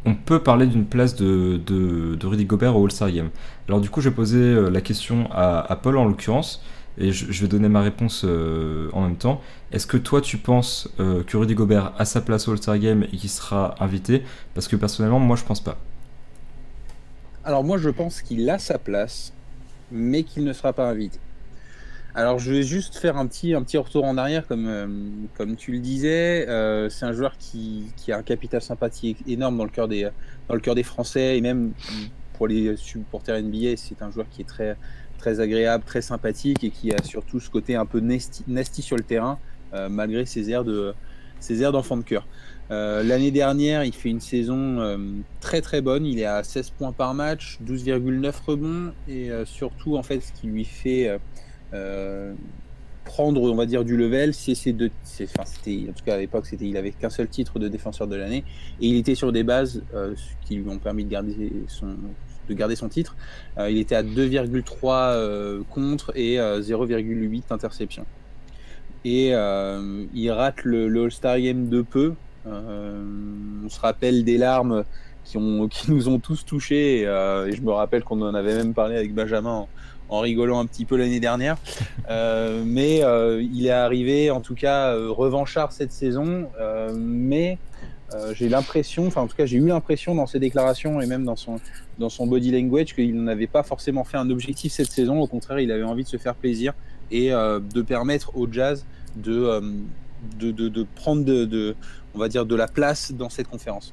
on 0.06 0.14
peut 0.14 0.42
parler 0.42 0.66
d'une 0.66 0.86
place 0.86 1.16
de, 1.16 2.16
Rudy 2.22 2.44
Gobert 2.44 2.76
au 2.76 2.84
All-Star 2.84 3.10
Game. 3.10 3.30
Alors 3.68 3.80
du 3.80 3.90
coup, 3.90 4.00
je 4.00 4.08
vais 4.08 4.14
poser 4.14 4.38
euh, 4.38 4.70
la 4.70 4.80
question 4.80 5.28
à, 5.32 5.78
Paul 5.82 5.98
en 5.98 6.04
l'occurrence, 6.04 6.62
et 6.98 7.12
je, 7.12 7.30
je, 7.30 7.42
vais 7.42 7.48
donner 7.48 7.68
ma 7.68 7.82
réponse 7.82 8.22
euh, 8.24 8.88
en 8.92 9.02
même 9.02 9.16
temps. 9.16 9.40
Est-ce 9.72 9.86
que 9.86 9.96
toi, 9.96 10.20
tu 10.20 10.38
penses 10.38 10.88
euh, 11.00 11.22
que 11.24 11.36
Rudy 11.36 11.54
Gobert 11.54 11.92
a 11.98 12.04
sa 12.04 12.20
place 12.20 12.48
au 12.48 12.52
All-Star 12.52 12.78
Game 12.78 13.02
et 13.12 13.16
qu'il 13.16 13.28
sera 13.28 13.74
invité? 13.80 14.22
Parce 14.54 14.68
que 14.68 14.76
personnellement, 14.76 15.18
moi, 15.18 15.36
je 15.36 15.44
pense 15.44 15.60
pas. 15.60 15.76
Alors 17.44 17.64
moi, 17.64 17.76
je 17.76 17.90
pense 17.90 18.22
qu'il 18.22 18.48
a 18.48 18.58
sa 18.58 18.78
place, 18.78 19.32
mais 19.90 20.22
qu'il 20.22 20.44
ne 20.44 20.52
sera 20.52 20.72
pas 20.72 20.88
invité. 20.88 21.18
Alors 22.18 22.38
je 22.38 22.50
vais 22.50 22.62
juste 22.62 22.96
faire 22.96 23.18
un 23.18 23.26
petit, 23.26 23.52
un 23.52 23.60
retour 23.60 24.04
en 24.04 24.16
arrière, 24.16 24.46
comme, 24.46 24.66
euh, 24.68 25.54
tu 25.58 25.72
le 25.72 25.80
disais. 25.80 26.48
Euh, 26.48 26.88
c'est 26.88 27.04
un 27.04 27.12
joueur 27.12 27.36
qui, 27.36 27.92
a 28.08 28.16
un 28.16 28.22
capital 28.22 28.62
sympathique 28.62 29.18
énorme 29.28 29.58
dans 29.58 29.64
le 29.64 29.70
cœur 29.70 29.86
des, 29.86 30.82
Français 30.82 31.36
et 31.36 31.42
même 31.42 31.72
pour 32.32 32.48
les 32.48 32.74
supporters 32.78 33.42
NBA, 33.42 33.76
c'est 33.76 34.00
un 34.00 34.10
joueur 34.10 34.26
qui 34.30 34.40
est 34.40 34.46
très, 34.46 35.40
agréable, 35.40 35.84
très 35.84 36.00
sympathique 36.00 36.64
et 36.64 36.70
qui 36.70 36.90
a 36.90 37.02
surtout 37.02 37.38
ce 37.38 37.50
côté 37.50 37.76
un 37.76 37.84
peu 37.84 38.00
nasty, 38.00 38.80
sur 38.80 38.96
le 38.96 39.02
terrain, 39.02 39.38
euh, 39.74 39.90
malgré 39.90 40.24
ses 40.24 40.50
airs 40.50 40.64
de 40.64 40.94
d'enfant 41.70 41.98
de 41.98 42.02
cœur. 42.02 42.26
L'année 42.70 43.30
dernière, 43.30 43.84
il 43.84 43.92
fait 43.92 44.08
une 44.08 44.20
saison 44.20 44.98
très 45.40 45.60
très 45.60 45.82
bonne. 45.82 46.06
Il 46.06 46.18
est 46.18 46.24
à 46.24 46.42
16 46.42 46.70
points 46.70 46.92
par 46.92 47.12
match, 47.12 47.58
12,9 47.62 48.32
rebonds 48.46 48.94
et 49.06 49.30
surtout 49.44 49.98
en 49.98 50.02
fait 50.02 50.20
ce 50.20 50.32
qui 50.32 50.46
lui 50.46 50.64
fait 50.64 51.18
prendre, 53.06 53.40
on 53.40 53.54
va 53.54 53.64
dire, 53.64 53.84
du 53.84 53.96
level, 53.96 54.34
c'est 54.34 54.54
ces 54.54 54.74
deux. 54.74 54.90
En 55.38 55.92
tout 55.92 56.04
cas 56.04 56.14
à 56.14 56.18
l'époque, 56.18 56.44
c'était, 56.44 56.66
il 56.66 56.76
avait 56.76 56.90
qu'un 56.90 57.08
seul 57.08 57.28
titre 57.28 57.58
de 57.58 57.68
défenseur 57.68 58.06
de 58.06 58.16
l'année 58.16 58.44
et 58.80 58.88
il 58.88 58.96
était 58.96 59.14
sur 59.14 59.32
des 59.32 59.44
bases 59.44 59.82
euh, 59.94 60.14
qui 60.44 60.56
lui 60.56 60.68
ont 60.68 60.78
permis 60.78 61.04
de 61.04 61.10
garder 61.10 61.52
son, 61.68 61.94
de 62.48 62.54
garder 62.54 62.76
son 62.76 62.88
titre. 62.88 63.16
Euh, 63.56 63.70
il 63.70 63.78
était 63.78 63.94
à 63.94 64.02
2,3 64.02 65.14
euh, 65.14 65.62
contre 65.70 66.12
et 66.14 66.36
0,8 66.36 67.44
interception. 67.50 68.04
Et 69.04 69.28
il 69.28 70.30
rate 70.30 70.64
le, 70.64 71.04
All-Star 71.04 71.40
Game 71.40 71.68
de 71.68 71.80
peu. 71.80 72.14
on 72.44 73.68
se 73.68 73.80
rappelle 73.80 74.24
des 74.24 74.36
larmes 74.36 74.84
qui, 75.24 75.36
ont, 75.38 75.68
qui 75.68 75.92
nous 75.92 76.08
ont 76.08 76.18
tous 76.18 76.44
touchés. 76.44 77.02
Et, 77.02 77.04
je 77.04 77.62
me 77.62 77.70
rappelle 77.70 78.02
qu'on 78.02 78.20
en 78.20 78.34
avait 78.34 78.56
même 78.56 78.74
parlé 78.74 78.96
avec 78.96 79.14
Benjamin 79.14 79.50
en, 79.50 79.68
en 80.08 80.20
rigolant 80.20 80.58
un 80.58 80.66
petit 80.66 80.84
peu 80.84 80.96
l'année 80.96 81.20
dernière. 81.20 81.56
Euh, 82.08 82.62
mais 82.64 83.02
euh, 83.02 83.42
il 83.42 83.66
est 83.66 83.70
arrivé, 83.70 84.30
en 84.30 84.40
tout 84.40 84.54
cas, 84.54 84.92
euh, 84.92 85.10
revanchard 85.10 85.72
cette 85.72 85.92
saison. 85.92 86.48
mais 86.94 87.58
j'ai 88.32 88.48
l'impression, 88.48 89.08
enfin 89.08 89.20
en 89.22 89.26
tout 89.26 89.36
cas 89.36 89.44
j'ai 89.44 89.58
eu 89.58 89.66
l'impression 89.66 90.14
dans 90.14 90.26
ses 90.26 90.38
déclarations 90.38 91.02
et 91.02 91.06
même 91.06 91.24
dans 91.24 91.36
son, 91.36 91.60
dans 91.98 92.08
son 92.08 92.26
body 92.26 92.50
language 92.50 92.94
qu'il 92.94 93.22
n'avait 93.22 93.48
pas 93.48 93.62
forcément 93.62 94.04
fait 94.04 94.16
un 94.16 94.30
objectif 94.30 94.72
cette 94.72 94.90
saison. 94.90 95.20
Au 95.20 95.26
contraire, 95.26 95.58
il 95.58 95.70
avait 95.70 95.82
envie 95.82 96.04
de 96.04 96.08
se 96.08 96.16
faire 96.16 96.34
plaisir 96.34 96.72
et 97.10 97.30
de 97.30 97.82
permettre 97.82 98.34
au 98.36 98.50
jazz 98.50 98.86
de, 99.16 99.60
de, 100.38 100.50
de, 100.50 100.86
prendre 100.94 101.24
de, 101.24 101.44
de, 101.44 101.74
on 102.14 102.18
va 102.18 102.28
dire, 102.28 102.46
de 102.46 102.54
la 102.54 102.68
place 102.68 103.12
dans 103.12 103.28
cette 103.28 103.48
conférence. 103.48 103.92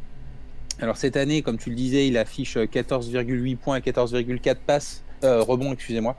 Alors 0.80 0.98
cette 0.98 1.18
année, 1.18 1.42
comme 1.42 1.58
tu 1.58 1.70
le 1.70 1.76
disais, 1.76 2.08
il 2.08 2.18
affiche 2.18 2.56
14,8 2.56 3.58
points 3.58 3.78
et 3.78 3.82
14,4 3.82 4.56
passes 4.66 5.04
euh, 5.24 5.42
rebond, 5.42 5.74
excusez-moi. 5.74 6.16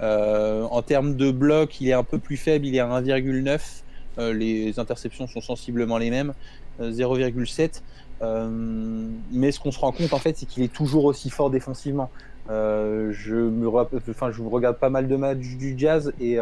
Euh, 0.00 0.62
en 0.70 0.82
termes 0.82 1.14
de 1.16 1.30
bloc, 1.30 1.80
il 1.80 1.88
est 1.88 1.92
un 1.92 2.04
peu 2.04 2.18
plus 2.18 2.36
faible, 2.36 2.66
il 2.66 2.74
est 2.74 2.80
à 2.80 2.86
1,9. 2.86 3.82
Euh, 4.18 4.32
les 4.32 4.78
interceptions 4.78 5.26
sont 5.26 5.40
sensiblement 5.40 5.98
les 5.98 6.10
mêmes, 6.10 6.32
0,7. 6.80 7.82
mais 9.30 9.52
ce 9.52 9.60
qu'on 9.60 9.72
se 9.72 9.78
rend 9.78 9.92
compte 9.92 10.12
en 10.12 10.18
fait, 10.18 10.38
c'est 10.38 10.46
qu'il 10.46 10.62
est 10.62 10.72
toujours 10.72 11.04
aussi 11.04 11.28
fort 11.28 11.50
défensivement. 11.50 12.10
je 12.48 13.34
me, 13.34 13.68
enfin, 13.68 14.30
je 14.30 14.42
regarde 14.42 14.78
pas 14.78 14.90
mal 14.90 15.06
de 15.08 15.16
matchs 15.16 15.38
du 15.38 15.74
Jazz 15.76 16.12
et 16.18 16.38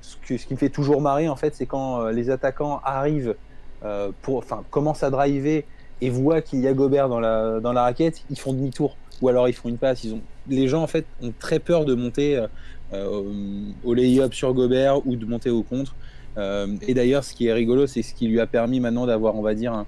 ce, 0.00 0.16
qui 0.24 0.52
me 0.52 0.58
fait 0.58 0.68
toujours 0.68 1.00
marrer 1.00 1.28
en 1.28 1.36
fait, 1.36 1.54
c'est 1.54 1.66
quand 1.66 2.08
les 2.08 2.30
attaquants 2.30 2.80
arrivent 2.84 3.36
pour, 4.22 4.38
enfin, 4.38 4.64
commencent 4.70 5.04
à 5.04 5.10
driver 5.10 5.64
et 6.00 6.10
voient 6.10 6.40
qu'il 6.40 6.60
y 6.60 6.66
a 6.66 6.72
Gobert 6.72 7.08
dans 7.08 7.20
la, 7.20 7.60
dans 7.60 7.72
la 7.72 7.82
raquette, 7.82 8.24
ils 8.30 8.38
font 8.38 8.52
demi-tour 8.52 8.96
ou 9.20 9.28
alors 9.28 9.48
ils 9.48 9.54
font 9.54 9.68
une 9.68 9.78
passe. 9.78 10.04
Ils 10.04 10.14
ont... 10.14 10.22
Les 10.48 10.68
gens 10.68 10.82
en 10.82 10.86
fait 10.86 11.06
ont 11.22 11.32
très 11.38 11.58
peur 11.58 11.84
de 11.84 11.94
monter 11.94 12.36
euh, 12.36 12.46
euh 12.92 13.22
au 13.84 13.94
lay-up 13.94 14.34
sur 14.34 14.52
Gobert 14.54 15.06
ou 15.06 15.16
de 15.16 15.24
monter 15.24 15.50
au 15.50 15.62
contre. 15.62 15.94
Euh, 16.38 16.76
et 16.86 16.94
d'ailleurs, 16.94 17.24
ce 17.24 17.34
qui 17.34 17.46
est 17.46 17.52
rigolo, 17.52 17.86
c'est 17.86 18.02
ce 18.02 18.14
qui 18.14 18.28
lui 18.28 18.40
a 18.40 18.46
permis 18.46 18.80
maintenant 18.80 19.06
d'avoir, 19.06 19.34
on 19.34 19.42
va 19.42 19.54
dire, 19.54 19.72
un, 19.72 19.86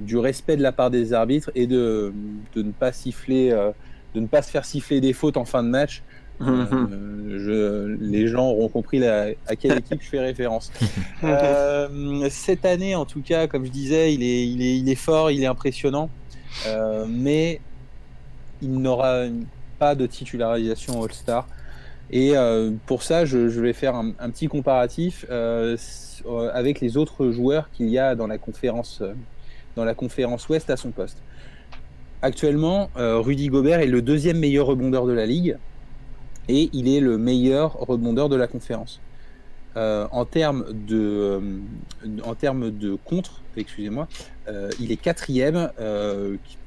du 0.00 0.16
respect 0.16 0.56
de 0.56 0.62
la 0.62 0.72
part 0.72 0.90
des 0.90 1.12
arbitres 1.12 1.50
et 1.54 1.66
de, 1.66 2.12
de 2.54 2.62
ne 2.62 2.72
pas 2.72 2.92
siffler, 2.92 3.50
euh, 3.52 3.70
de 4.14 4.20
ne 4.20 4.26
pas 4.26 4.42
se 4.42 4.50
faire 4.50 4.64
siffler 4.64 5.00
des 5.00 5.12
fautes 5.12 5.36
en 5.36 5.44
fin 5.44 5.62
de 5.62 5.68
match. 5.68 6.02
Je, 6.40 7.96
les 8.00 8.26
gens 8.26 8.48
auront 8.48 8.68
compris 8.68 8.98
la, 8.98 9.28
à 9.46 9.54
quelle 9.56 9.78
équipe 9.78 10.02
je 10.02 10.08
fais 10.08 10.20
référence. 10.20 10.72
Euh, 11.22 12.26
cette 12.28 12.64
année, 12.64 12.96
en 12.96 13.04
tout 13.04 13.22
cas, 13.22 13.46
comme 13.46 13.64
je 13.64 13.70
disais, 13.70 14.12
il 14.12 14.22
est, 14.22 14.46
il 14.48 14.62
est, 14.62 14.78
il 14.78 14.88
est 14.88 14.96
fort, 14.96 15.30
il 15.30 15.42
est 15.42 15.46
impressionnant, 15.46 16.10
mais 17.08 17.60
il 18.64 18.80
n'aura 18.80 19.24
pas 19.78 19.94
de 19.94 20.06
titularisation 20.06 21.02
All-Star. 21.02 21.46
Et 22.10 22.36
euh, 22.36 22.72
pour 22.86 23.02
ça, 23.02 23.24
je, 23.24 23.38
vais 23.38 23.72
faire 23.72 23.94
un, 23.94 24.12
petit 24.30 24.48
comparatif 24.48 25.24
euh, 25.30 25.76
avec 26.52 26.80
les 26.80 26.96
autres 26.96 27.30
joueurs 27.30 27.70
qu'il 27.70 27.88
y 27.88 27.98
a 27.98 28.14
dans 28.14 28.26
la 28.26 28.38
conférence, 28.38 29.02
dans 29.76 29.84
la 29.84 29.94
conférence 29.94 30.48
Ouest 30.48 30.70
à 30.70 30.76
son 30.76 30.90
poste. 30.90 31.18
Actuellement, 32.22 32.88
euh, 32.96 33.18
Rudy 33.18 33.48
Gobert 33.48 33.80
est 33.80 33.86
le 33.86 34.00
deuxième 34.00 34.38
meilleur 34.38 34.66
rebondeur 34.66 35.06
de 35.06 35.12
la 35.12 35.26
ligue 35.26 35.58
et 36.48 36.70
il 36.72 36.88
est 36.88 37.00
le 37.00 37.18
meilleur 37.18 37.74
rebondeur 37.74 38.30
de 38.30 38.36
la 38.36 38.46
conférence. 38.46 39.00
Euh, 39.76 40.06
en 40.12 40.24
termes 40.24 40.66
de, 40.86 41.40
euh, 42.04 42.70
de 42.70 42.94
contre, 43.04 43.42
excusez-moi, 43.56 44.06
euh, 44.48 44.70
il 44.80 44.92
est 44.92 44.96
quatrième, 44.96 45.70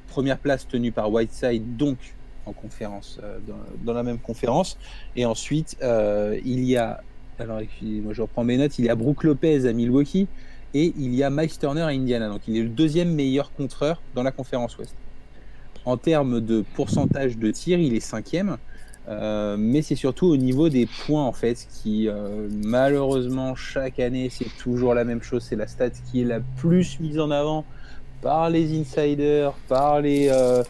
première 0.08 0.38
place 0.38 0.66
tenue 0.66 0.92
par 0.92 1.10
Whiteside, 1.10 1.76
donc 1.76 1.96
en 2.44 2.52
conférence, 2.52 3.20
dans, 3.84 3.92
la 3.92 4.02
même 4.02 4.18
conférence. 4.18 4.78
Et 5.16 5.24
ensuite, 5.24 5.76
il 5.82 6.64
y 6.64 6.76
a, 6.76 7.02
alors 7.38 7.60
je 7.60 8.22
reprends 8.22 8.44
mes 8.44 8.56
notes, 8.56 8.78
il 8.78 8.86
y 8.86 8.88
a 8.88 8.94
Brook 8.94 9.24
Lopez 9.24 9.66
à 9.66 9.72
Milwaukee 9.72 10.28
et 10.74 10.92
il 10.96 11.14
y 11.14 11.22
a 11.22 11.30
Mike 11.30 11.58
Turner 11.58 11.82
à 11.82 11.88
Indiana. 11.88 12.28
Donc 12.28 12.42
il 12.48 12.56
est 12.56 12.62
le 12.62 12.68
deuxième 12.68 13.14
meilleur 13.14 13.52
contreur 13.52 14.02
dans 14.14 14.22
la 14.22 14.32
conférence 14.32 14.78
Ouest. 14.78 14.94
En 15.84 15.96
termes 15.96 16.40
de 16.40 16.64
pourcentage 16.74 17.36
de 17.38 17.50
tir, 17.50 17.78
il 17.78 17.94
est 17.94 18.00
cinquième. 18.00 18.56
Euh, 19.08 19.56
mais 19.58 19.80
c'est 19.80 19.94
surtout 19.94 20.26
au 20.26 20.36
niveau 20.36 20.68
des 20.68 20.86
points 20.86 21.24
en 21.24 21.32
fait 21.32 21.66
qui 21.70 22.08
euh, 22.08 22.46
malheureusement 22.50 23.54
chaque 23.54 24.00
année 24.00 24.28
c'est 24.30 24.54
toujours 24.58 24.92
la 24.94 25.04
même 25.04 25.22
chose. 25.22 25.44
C'est 25.48 25.56
la 25.56 25.66
stat 25.66 25.90
qui 25.90 26.20
est 26.20 26.24
la 26.24 26.40
plus 26.40 27.00
mise 27.00 27.18
en 27.18 27.30
avant 27.30 27.64
par 28.20 28.50
les 28.50 28.78
insiders 28.78 29.52
par 29.66 30.00
les, 30.00 30.28
euh, 30.30 30.62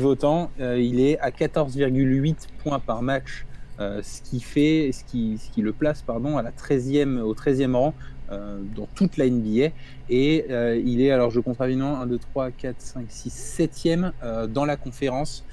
votants. 0.00 0.50
Il 0.58 1.00
est 1.00 1.18
à 1.20 1.30
14,8 1.30 2.34
points 2.62 2.78
par 2.78 3.02
match 3.02 3.46
ce 3.78 4.22
qui 4.22 5.62
le 5.62 5.72
place 5.72 6.02
pardon 6.02 6.36
à 6.36 6.42
la 6.42 6.50
13e 6.50 7.20
au 7.20 7.32
13e 7.32 7.74
rang 7.74 7.94
dans 8.30 8.88
toute 8.94 9.16
la 9.16 9.30
NBA 9.30 9.68
et 10.10 10.44
il 10.84 11.00
est 11.00 11.10
alors 11.12 11.30
je 11.30 11.40
compte 11.40 11.58
rapidement 11.58 12.00
1 12.00 12.06
2 12.08 12.18
3 12.18 12.50
4 12.50 12.74
5 12.76 13.06
6 13.08 13.58
7e 13.60 14.48
dans 14.48 14.64
la 14.64 14.76
conférence 14.76 15.44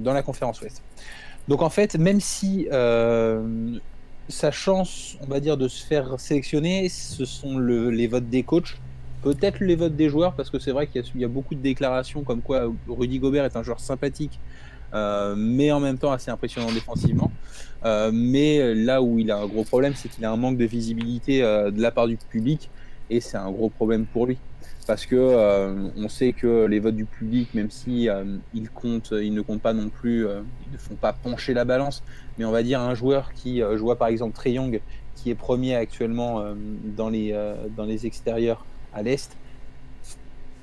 dans 0.00 0.12
la 0.12 0.22
conférence 0.22 0.60
ouest 0.60 0.82
donc 1.48 1.62
en 1.62 1.70
fait, 1.70 1.96
même 1.96 2.20
si 2.20 2.66
euh, 2.72 3.78
sa 4.28 4.50
chance, 4.50 5.16
on 5.20 5.26
va 5.26 5.40
dire, 5.40 5.56
de 5.56 5.68
se 5.68 5.84
faire 5.84 6.18
sélectionner, 6.18 6.88
ce 6.88 7.24
sont 7.24 7.56
le, 7.56 7.90
les 7.90 8.08
votes 8.08 8.28
des 8.28 8.42
coachs, 8.42 8.76
peut-être 9.22 9.60
les 9.60 9.76
votes 9.76 9.94
des 9.94 10.08
joueurs, 10.08 10.34
parce 10.34 10.50
que 10.50 10.58
c'est 10.58 10.72
vrai 10.72 10.88
qu'il 10.88 11.02
y, 11.14 11.24
a 11.24 11.28
beaucoup 11.28 11.54
de 11.54 11.60
déclarations 11.60 12.22
comme 12.22 12.42
quoi 12.42 12.72
Rudy 12.88 13.18
Gobert 13.18 13.44
est 13.44 13.56
un 13.56 13.62
joueur 13.62 13.78
sympathique, 13.78 14.40
euh, 14.94 15.34
mais 15.36 15.70
en 15.70 15.80
même 15.80 15.98
temps 15.98 16.10
assez 16.10 16.30
impressionnant 16.30 16.72
défensivement. 16.72 17.30
Euh, 17.84 18.10
mais 18.12 18.74
là 18.74 19.00
où 19.00 19.18
il 19.18 19.30
a 19.30 19.38
un 19.38 19.46
gros 19.46 19.64
problème, 19.64 19.92
c'est 19.94 20.08
qu'il 20.08 20.24
a 20.24 20.32
un 20.32 20.36
manque 20.36 20.58
de 20.58 20.64
visibilité 20.64 21.42
euh, 21.42 21.70
de 21.70 21.80
la 21.80 21.92
part 21.92 22.08
du 22.08 22.16
public, 22.16 22.70
et 23.08 23.20
c'est 23.20 23.36
un 23.36 23.50
gros 23.52 23.68
problème 23.68 24.04
pour 24.06 24.26
lui 24.26 24.38
parce 24.86 25.04
que 25.04 25.16
euh, 25.16 25.88
on 25.96 26.08
sait 26.08 26.32
que 26.32 26.64
les 26.66 26.78
votes 26.78 26.94
du 26.94 27.04
public, 27.04 27.52
même 27.54 27.70
si 27.70 28.08
euh, 28.08 28.24
ils 28.54 28.70
comptent, 28.70 29.12
ils 29.12 29.34
ne 29.34 29.40
comptent 29.40 29.62
pas 29.62 29.72
non 29.72 29.88
plus, 29.88 30.26
euh, 30.26 30.42
ils 30.66 30.72
ne 30.72 30.78
font 30.78 30.94
pas 30.94 31.12
pencher 31.12 31.54
la 31.54 31.64
balance, 31.64 32.04
mais 32.38 32.44
on 32.44 32.52
va 32.52 32.62
dire 32.62 32.80
un 32.80 32.94
joueur 32.94 33.32
qui, 33.32 33.58
je 33.58 33.78
vois 33.78 33.96
par 33.96 34.08
exemple 34.08 34.34
Trey 34.34 34.52
Young, 34.52 34.80
qui 35.16 35.30
est 35.30 35.34
premier 35.34 35.74
actuellement 35.74 36.44
dans 36.96 37.08
les 37.08 37.34
dans 37.76 37.84
les 37.84 38.06
extérieurs 38.06 38.64
à 38.92 39.02
l'est, 39.02 39.34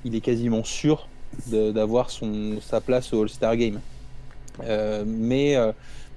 il 0.06 0.16
est 0.16 0.22
quasiment 0.22 0.64
sûr 0.64 1.08
d'avoir 1.48 2.12
son 2.12 2.62
sa 2.62 2.80
place 2.80 3.12
au 3.14 3.24
All-Star 3.24 3.58
Game. 3.58 3.80
Mais 5.08 5.58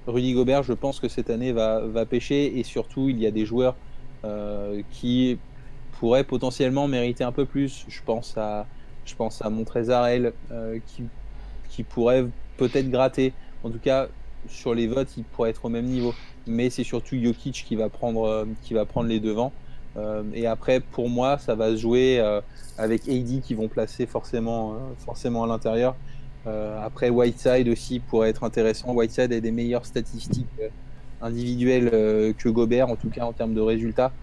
Rudy 0.05 0.33
Gobert, 0.33 0.61
je 0.61 0.73
pense 0.73 0.99
que 0.99 1.09
cette 1.09 1.31
année 1.31 1.51
va, 1.51 1.79
va 1.79 2.05
pêcher 2.05 2.59
et 2.59 2.63
surtout 2.63 3.09
il 3.09 3.19
y 3.19 3.25
a 3.25 3.31
des 3.31 3.45
joueurs 3.45 3.75
qui 4.91 5.39
pourraient 5.99 6.23
potentiellement 6.23 6.87
mériter 6.87 7.23
un 7.23 7.31
peu 7.31 7.45
plus. 7.45 7.85
Je 7.87 8.01
pense 8.05 8.37
à 8.37 8.65
je 9.05 9.15
pense 9.15 9.41
à 9.41 9.49
Montrezarel 9.49 10.33
euh, 10.51 10.79
qui 10.85 11.03
qui 11.69 11.83
pourrait 11.83 12.25
peut-être 12.57 12.89
gratter. 12.89 13.33
En 13.63 13.69
tout 13.69 13.79
cas, 13.79 14.07
sur 14.47 14.73
les 14.73 14.87
votes, 14.87 15.09
il 15.17 15.23
pourrait 15.23 15.49
être 15.49 15.65
au 15.65 15.69
même 15.69 15.85
niveau. 15.85 16.13
Mais 16.45 16.69
c'est 16.69 16.83
surtout 16.83 17.17
Jokic 17.21 17.65
qui 17.67 17.75
va 17.75 17.89
prendre, 17.89 18.25
euh, 18.25 18.45
qui 18.63 18.73
va 18.73 18.85
prendre 18.85 19.09
les 19.09 19.19
devants. 19.19 19.51
Euh, 19.97 20.23
et 20.33 20.47
après, 20.47 20.79
pour 20.79 21.09
moi, 21.09 21.37
ça 21.37 21.55
va 21.55 21.71
se 21.71 21.77
jouer 21.77 22.19
avec 22.77 23.07
AD 23.07 23.41
qui 23.41 23.53
vont 23.53 23.67
placer 23.67 24.05
forcément, 24.05 24.77
forcément 24.99 25.43
à 25.43 25.47
l'intérieur. 25.47 25.95
Après, 26.81 27.09
Whiteside 27.09 27.67
aussi 27.67 27.99
pourrait 27.99 28.29
être 28.29 28.45
intéressant. 28.45 28.93
Whiteside 28.93 29.33
a 29.33 29.39
des 29.41 29.51
meilleures 29.51 29.85
statistiques 29.85 30.47
individuelles 31.21 31.89
que 32.37 32.47
Gobert, 32.47 32.89
en 32.89 32.95
tout 32.95 33.09
cas 33.09 33.25
en 33.25 33.33
termes 33.33 33.53
de 33.53 33.59
résultats. 33.59 34.13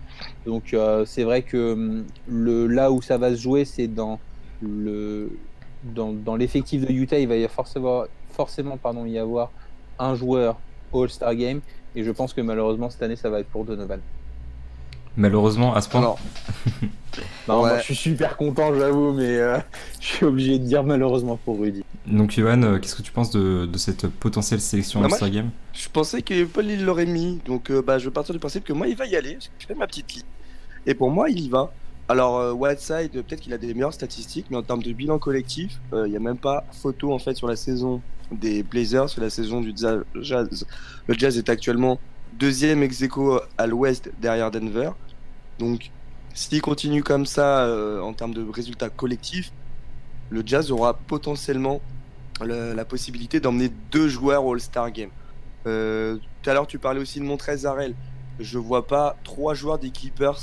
Donc 0.47 0.75
euh, 0.75 1.05
c'est 1.05 1.25
vrai 1.25 1.43
que 1.43 1.73
hum, 1.73 2.05
le, 2.29 2.67
là 2.67 2.91
où 2.93 3.03
ça 3.03 3.19
va 3.19 3.31
se 3.31 3.41
jouer, 3.41 3.65
c'est 3.65 3.89
dans 3.89 4.19
le 4.63 5.31
dans, 5.85 6.37
l'effectif 6.37 6.87
de 6.87 6.93
Utah, 6.93 7.19
il 7.19 7.29
va 7.29 7.37
y 7.37 7.45
avoir 7.45 8.09
forcément, 8.31 8.77
pardon, 8.77 9.05
y 9.05 9.19
avoir 9.19 9.51
un 9.99 10.15
joueur 10.15 10.59
All-Star 10.95 11.35
Game. 11.35 11.61
Et 11.95 12.05
je 12.05 12.11
pense 12.11 12.33
que 12.33 12.41
malheureusement, 12.41 12.91
cette 12.91 13.03
année, 13.03 13.17
ça 13.17 13.29
va 13.29 13.41
être 13.41 13.49
pour 13.49 13.65
Donovan. 13.65 14.01
Malheureusement, 15.17 15.75
à 15.75 15.81
ce 15.81 15.89
point. 15.89 16.01
Alors, 16.01 16.19
Non, 17.47 17.63
Ouais. 17.63 17.69
moi, 17.71 17.79
je 17.79 17.85
suis 17.85 17.95
super 17.95 18.37
content, 18.37 18.75
j'avoue, 18.75 19.13
mais 19.13 19.37
euh, 19.39 19.59
je 20.01 20.07
suis 20.07 20.25
obligé 20.27 20.59
de 20.59 20.65
dire 20.65 20.83
malheureusement 20.83 21.39
pour 21.45 21.61
Rudy. 21.61 21.85
Donc, 22.07 22.33
Johan, 22.33 22.63
euh, 22.63 22.79
qu'est-ce 22.79 22.97
que 22.97 23.03
tu 23.03 23.13
penses 23.13 23.31
de, 23.31 23.67
de 23.67 23.79
cette 23.79 24.09
potentielle 24.09 24.61
sélection 24.61 25.01
Bah, 25.01 25.07
All-Star 25.07 25.31
Game? 25.31 25.51
je 25.73 25.89
pensais 25.89 26.23
que 26.23 26.45
Paul 26.45 26.67
il 26.67 26.85
l'aurait 26.85 27.07
mis, 27.07 27.41
donc 27.47 27.71
euh, 27.71 27.83
bah, 27.83 27.99
je 27.99 28.07
vais 28.07 28.11
partir 28.11 28.33
du 28.33 28.39
principe 28.41 28.65
que 28.65 28.73
moi 28.73 28.89
il 28.89 28.97
va 28.97 29.07
y 29.07 29.15
aller. 29.15 29.39
Je 29.59 29.67
fais 29.67 29.75
ma 29.75 29.87
petite 29.87 30.13
liste. 30.13 30.27
Et 30.87 30.95
pour 30.95 31.11
moi, 31.11 31.31
il 31.31 31.39
y 31.41 31.49
va. 31.49 31.73
Alors, 32.09 32.39
euh, 32.39 32.53
Whiteside, 32.53 33.13
peut-être 33.13 33.41
qu'il 33.41 33.53
a 33.53 33.59
des 33.59 33.73
meilleures 33.75 33.95
statistiques, 33.95 34.47
mais 34.51 34.57
en 34.57 34.63
termes 34.63 34.83
de 34.83 34.93
bilan 34.93 35.19
collectif, 35.19 35.81
euh, 35.93 36.07
il 36.07 36.11
n'y 36.11 36.17
a 36.17 36.21
même 36.21 36.37
pas 36.37 36.65
photo 36.73 37.13
en 37.13 37.19
fait 37.19 37.35
sur 37.35 37.47
la 37.47 37.57
saison 37.57 38.01
des 38.33 38.63
Blazers, 38.63 39.09
sur 39.09 39.23
la 39.23 39.31
saison 39.31 39.61
du 39.61 39.73
Jazz. 39.77 40.67
Le 41.07 41.15
Jazz 41.15 41.39
est 41.39 41.49
actuellement 41.49 42.01
deuxième 42.39 42.83
ex 42.83 43.01
aequo 43.03 43.39
à 43.57 43.67
l'ouest 43.67 44.11
derrière 44.21 44.51
Denver. 44.51 44.91
Donc, 45.59 45.91
s'il 46.35 46.61
continue 46.63 47.03
comme 47.03 47.27
ça 47.27 47.65
euh, 47.67 48.01
en 48.01 48.13
termes 48.13 48.35
de 48.35 48.45
résultats 48.49 48.91
collectifs, 48.91 49.53
le 50.31 50.43
Jazz 50.45 50.71
aura 50.71 50.95
potentiellement 50.95 51.81
le- 52.41 52.75
la 52.75 52.85
possibilité 52.85 53.41
d'emmener 53.41 53.71
deux 53.91 54.09
joueurs 54.09 54.45
au 54.45 54.55
All-Star 54.55 54.91
Game. 54.91 55.11
Euh, 55.67 56.17
tout 56.43 56.51
à 56.51 56.55
l'heure, 56.55 56.67
tu 56.67 56.79
parlais 56.79 57.01
aussi 57.01 57.21
de 57.21 57.25
Montrezarel. 57.25 57.95
Je 58.41 58.59
vois 58.59 58.87
pas 58.87 59.17
trois 59.23 59.55
joueurs 59.55 59.79
des 59.79 59.91
Clippers 59.91 60.41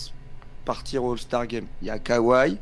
partir 0.65 1.03
au 1.03 1.11
All-Star 1.11 1.45
Game. 1.47 1.65
Il 1.81 1.87
y 1.87 1.91
a 1.91 1.99
Kawhi, 1.99 2.57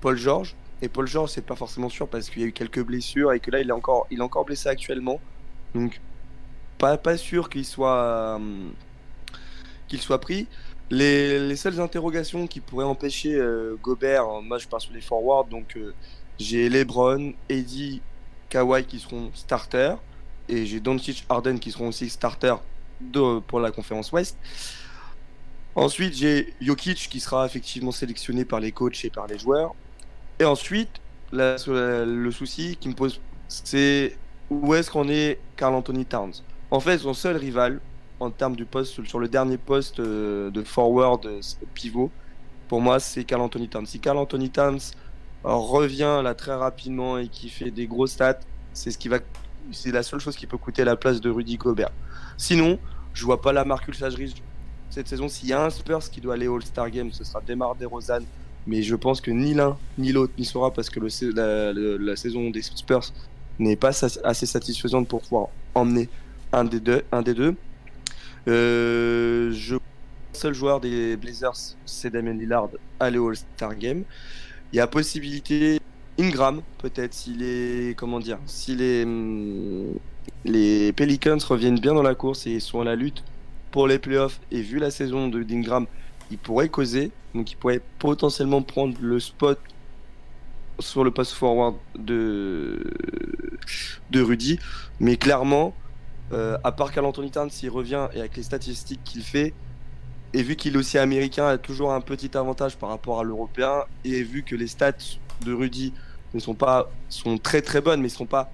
Paul 0.00 0.16
George. 0.16 0.54
Et 0.82 0.88
Paul 0.88 1.06
George, 1.06 1.30
c'est 1.30 1.44
pas 1.46 1.56
forcément 1.56 1.88
sûr 1.88 2.08
parce 2.08 2.28
qu'il 2.30 2.42
y 2.42 2.44
a 2.44 2.48
eu 2.48 2.52
quelques 2.52 2.82
blessures 2.84 3.32
et 3.32 3.40
que 3.40 3.50
là, 3.50 3.60
il 3.60 3.68
est 3.68 3.72
encore, 3.72 4.06
il 4.10 4.18
est 4.18 4.22
encore 4.22 4.44
blessé 4.44 4.68
actuellement. 4.68 5.20
Donc, 5.74 6.00
pas, 6.78 6.96
pas 6.98 7.16
sûr 7.16 7.48
qu'il 7.48 7.64
soit, 7.64 8.34
hum, 8.36 8.72
qu'il 9.88 10.00
soit 10.00 10.20
pris. 10.20 10.48
Les, 10.90 11.38
les 11.38 11.56
seules 11.56 11.80
interrogations 11.80 12.46
qui 12.46 12.60
pourraient 12.60 12.84
empêcher 12.84 13.34
euh, 13.34 13.76
Gobert, 13.82 14.26
moi 14.42 14.58
je 14.58 14.68
pars 14.68 14.80
sur 14.80 14.92
les 14.92 15.00
forwards, 15.00 15.46
donc 15.46 15.76
euh, 15.76 15.94
j'ai 16.38 16.68
LeBron, 16.68 17.32
Eddie, 17.48 18.02
Kawhi 18.50 18.84
qui 18.84 19.00
seront 19.00 19.30
starters 19.34 19.98
et 20.48 20.66
j'ai 20.66 20.80
Doncic, 20.80 21.24
Harden 21.28 21.58
qui 21.58 21.70
seront 21.70 21.88
aussi 21.88 22.08
starters 22.10 22.60
pour 23.46 23.60
la 23.60 23.70
conférence 23.70 24.12
Ouest. 24.12 24.36
Ensuite, 25.74 26.14
j'ai 26.14 26.54
Jokic 26.60 27.08
qui 27.10 27.18
sera 27.18 27.46
effectivement 27.46 27.90
sélectionné 27.90 28.44
par 28.44 28.60
les 28.60 28.70
coachs 28.70 29.04
et 29.04 29.10
par 29.10 29.26
les 29.26 29.38
joueurs. 29.38 29.74
Et 30.38 30.44
ensuite, 30.44 31.00
le 31.32 32.30
souci 32.30 32.76
qui 32.76 32.88
me 32.88 32.94
pose, 32.94 33.20
c'est 33.48 34.16
où 34.50 34.74
est-ce 34.74 34.90
qu'on 34.90 35.08
est 35.08 35.40
Carl 35.56 35.74
Anthony 35.74 36.04
Towns? 36.04 36.34
En 36.70 36.78
fait, 36.78 36.98
son 36.98 37.14
seul 37.14 37.36
rival 37.36 37.80
en 38.20 38.30
termes 38.30 38.56
du 38.56 38.64
poste 38.64 39.04
sur 39.04 39.18
le 39.18 39.28
dernier 39.28 39.58
poste 39.58 40.00
euh, 40.00 40.50
de 40.50 40.62
forward 40.62 41.26
euh, 41.26 41.40
pivot, 41.74 42.10
pour 42.68 42.80
moi, 42.80 43.00
c'est 43.00 43.24
Carl 43.24 43.42
Anthony 43.42 43.68
Towns. 43.68 43.86
Si 43.86 44.00
Carl 44.00 44.18
Anthony 44.18 44.50
Towns 44.50 44.80
revient 45.42 46.20
là 46.22 46.34
très 46.34 46.54
rapidement 46.54 47.18
et 47.18 47.28
qui 47.28 47.50
fait 47.50 47.70
des 47.70 47.86
gros 47.86 48.06
stats, 48.06 48.40
c'est 48.72 48.90
ce 48.90 48.98
qui 48.98 49.08
va, 49.08 49.18
c'est 49.70 49.92
la 49.92 50.02
seule 50.02 50.20
chose 50.20 50.36
qui 50.36 50.46
peut 50.46 50.56
coûter 50.56 50.84
la 50.84 50.96
place 50.96 51.20
de 51.20 51.28
Rudy 51.30 51.56
Gobert. 51.56 51.90
Sinon, 52.38 52.78
je 53.12 53.24
vois 53.24 53.40
pas 53.40 53.52
la 53.52 53.64
Marcus 53.64 54.02
Aldridge 54.02 54.34
cette 54.90 55.08
saison. 55.08 55.28
S'il 55.28 55.48
y 55.48 55.52
a 55.52 55.62
un 55.62 55.70
Spurs 55.70 56.10
qui 56.10 56.20
doit 56.20 56.34
aller 56.34 56.48
au 56.48 56.56
All-Star 56.56 56.90
Game, 56.90 57.12
ce 57.12 57.24
sera 57.24 57.40
Demar 57.46 57.74
Derozan. 57.74 58.20
Mais 58.66 58.82
je 58.82 58.94
pense 58.94 59.20
que 59.20 59.30
ni 59.30 59.52
l'un 59.52 59.76
ni 59.98 60.12
l'autre 60.12 60.32
n'y 60.38 60.44
sera 60.44 60.72
parce 60.72 60.88
que 60.88 61.00
le, 61.00 61.96
la, 61.98 62.16
saison 62.16 62.48
des 62.50 62.62
Spurs 62.62 63.12
n'est 63.58 63.76
pas 63.76 63.90
assez 64.24 64.46
satisfaisante 64.46 65.06
pour 65.08 65.20
pouvoir 65.20 65.48
emmener. 65.74 66.08
Un 66.52 66.64
des 66.64 66.80
deux. 66.80 67.02
Euh, 68.48 69.52
je 69.52 69.76
seul 70.32 70.52
joueur 70.52 70.80
des 70.80 71.16
Blazers, 71.16 71.76
c'est 71.86 72.10
Damien 72.10 72.34
Lillard, 72.34 72.68
aller 73.00 73.18
au 73.18 73.28
All-Star 73.28 73.76
Game. 73.76 74.04
Il 74.72 74.76
y 74.76 74.80
a 74.80 74.86
possibilité 74.86 75.80
Ingram, 76.18 76.62
peut-être, 76.78 77.14
s'il 77.14 77.42
est. 77.42 77.96
Comment 77.96 78.20
dire 78.20 78.38
Si 78.46 78.74
les, 78.74 79.04
hum, 79.04 79.94
les 80.44 80.92
Pelicans 80.92 81.38
reviennent 81.48 81.78
bien 81.78 81.94
dans 81.94 82.02
la 82.02 82.14
course 82.14 82.46
et 82.46 82.60
sont 82.60 82.80
à 82.80 82.84
la 82.84 82.96
lutte 82.96 83.22
pour 83.70 83.88
les 83.88 83.98
playoffs, 83.98 84.40
et 84.52 84.60
vu 84.60 84.78
la 84.78 84.90
saison 84.90 85.28
de 85.28 85.42
d'Ingram, 85.42 85.86
il 86.30 86.38
pourrait 86.38 86.68
causer. 86.68 87.10
Donc, 87.34 87.50
il 87.50 87.56
pourrait 87.56 87.80
potentiellement 87.98 88.62
prendre 88.62 88.96
le 89.00 89.18
spot 89.18 89.58
sur 90.78 91.04
le 91.04 91.10
pass 91.10 91.32
forward 91.32 91.76
de, 91.98 92.84
de 94.10 94.20
Rudy. 94.22 94.58
Mais 95.00 95.16
clairement, 95.16 95.74
euh, 96.32 96.56
à 96.64 96.72
part 96.72 96.92
Carl 96.92 97.06
Anthony 97.06 97.30
Towns, 97.30 97.50
s'il 97.50 97.70
revient 97.70 98.08
et 98.14 98.20
avec 98.20 98.36
les 98.36 98.42
statistiques 98.42 99.02
qu'il 99.04 99.22
fait, 99.22 99.54
et 100.32 100.42
vu 100.42 100.56
qu'il 100.56 100.74
est 100.74 100.78
aussi 100.78 100.98
américain, 100.98 101.46
a 101.46 101.58
toujours 101.58 101.92
un 101.92 102.00
petit 102.00 102.36
avantage 102.36 102.76
par 102.76 102.88
rapport 102.88 103.20
à 103.20 103.22
l'européen, 103.22 103.84
et 104.04 104.22
vu 104.22 104.42
que 104.42 104.56
les 104.56 104.66
stats 104.66 104.92
de 105.44 105.52
Rudy 105.52 105.92
ne 106.32 106.40
sont 106.40 106.54
pas 106.54 106.90
sont 107.08 107.38
très 107.38 107.62
très 107.62 107.80
bonnes, 107.80 108.00
mais 108.00 108.08
ne 108.08 108.12
sont 108.12 108.26
pas 108.26 108.50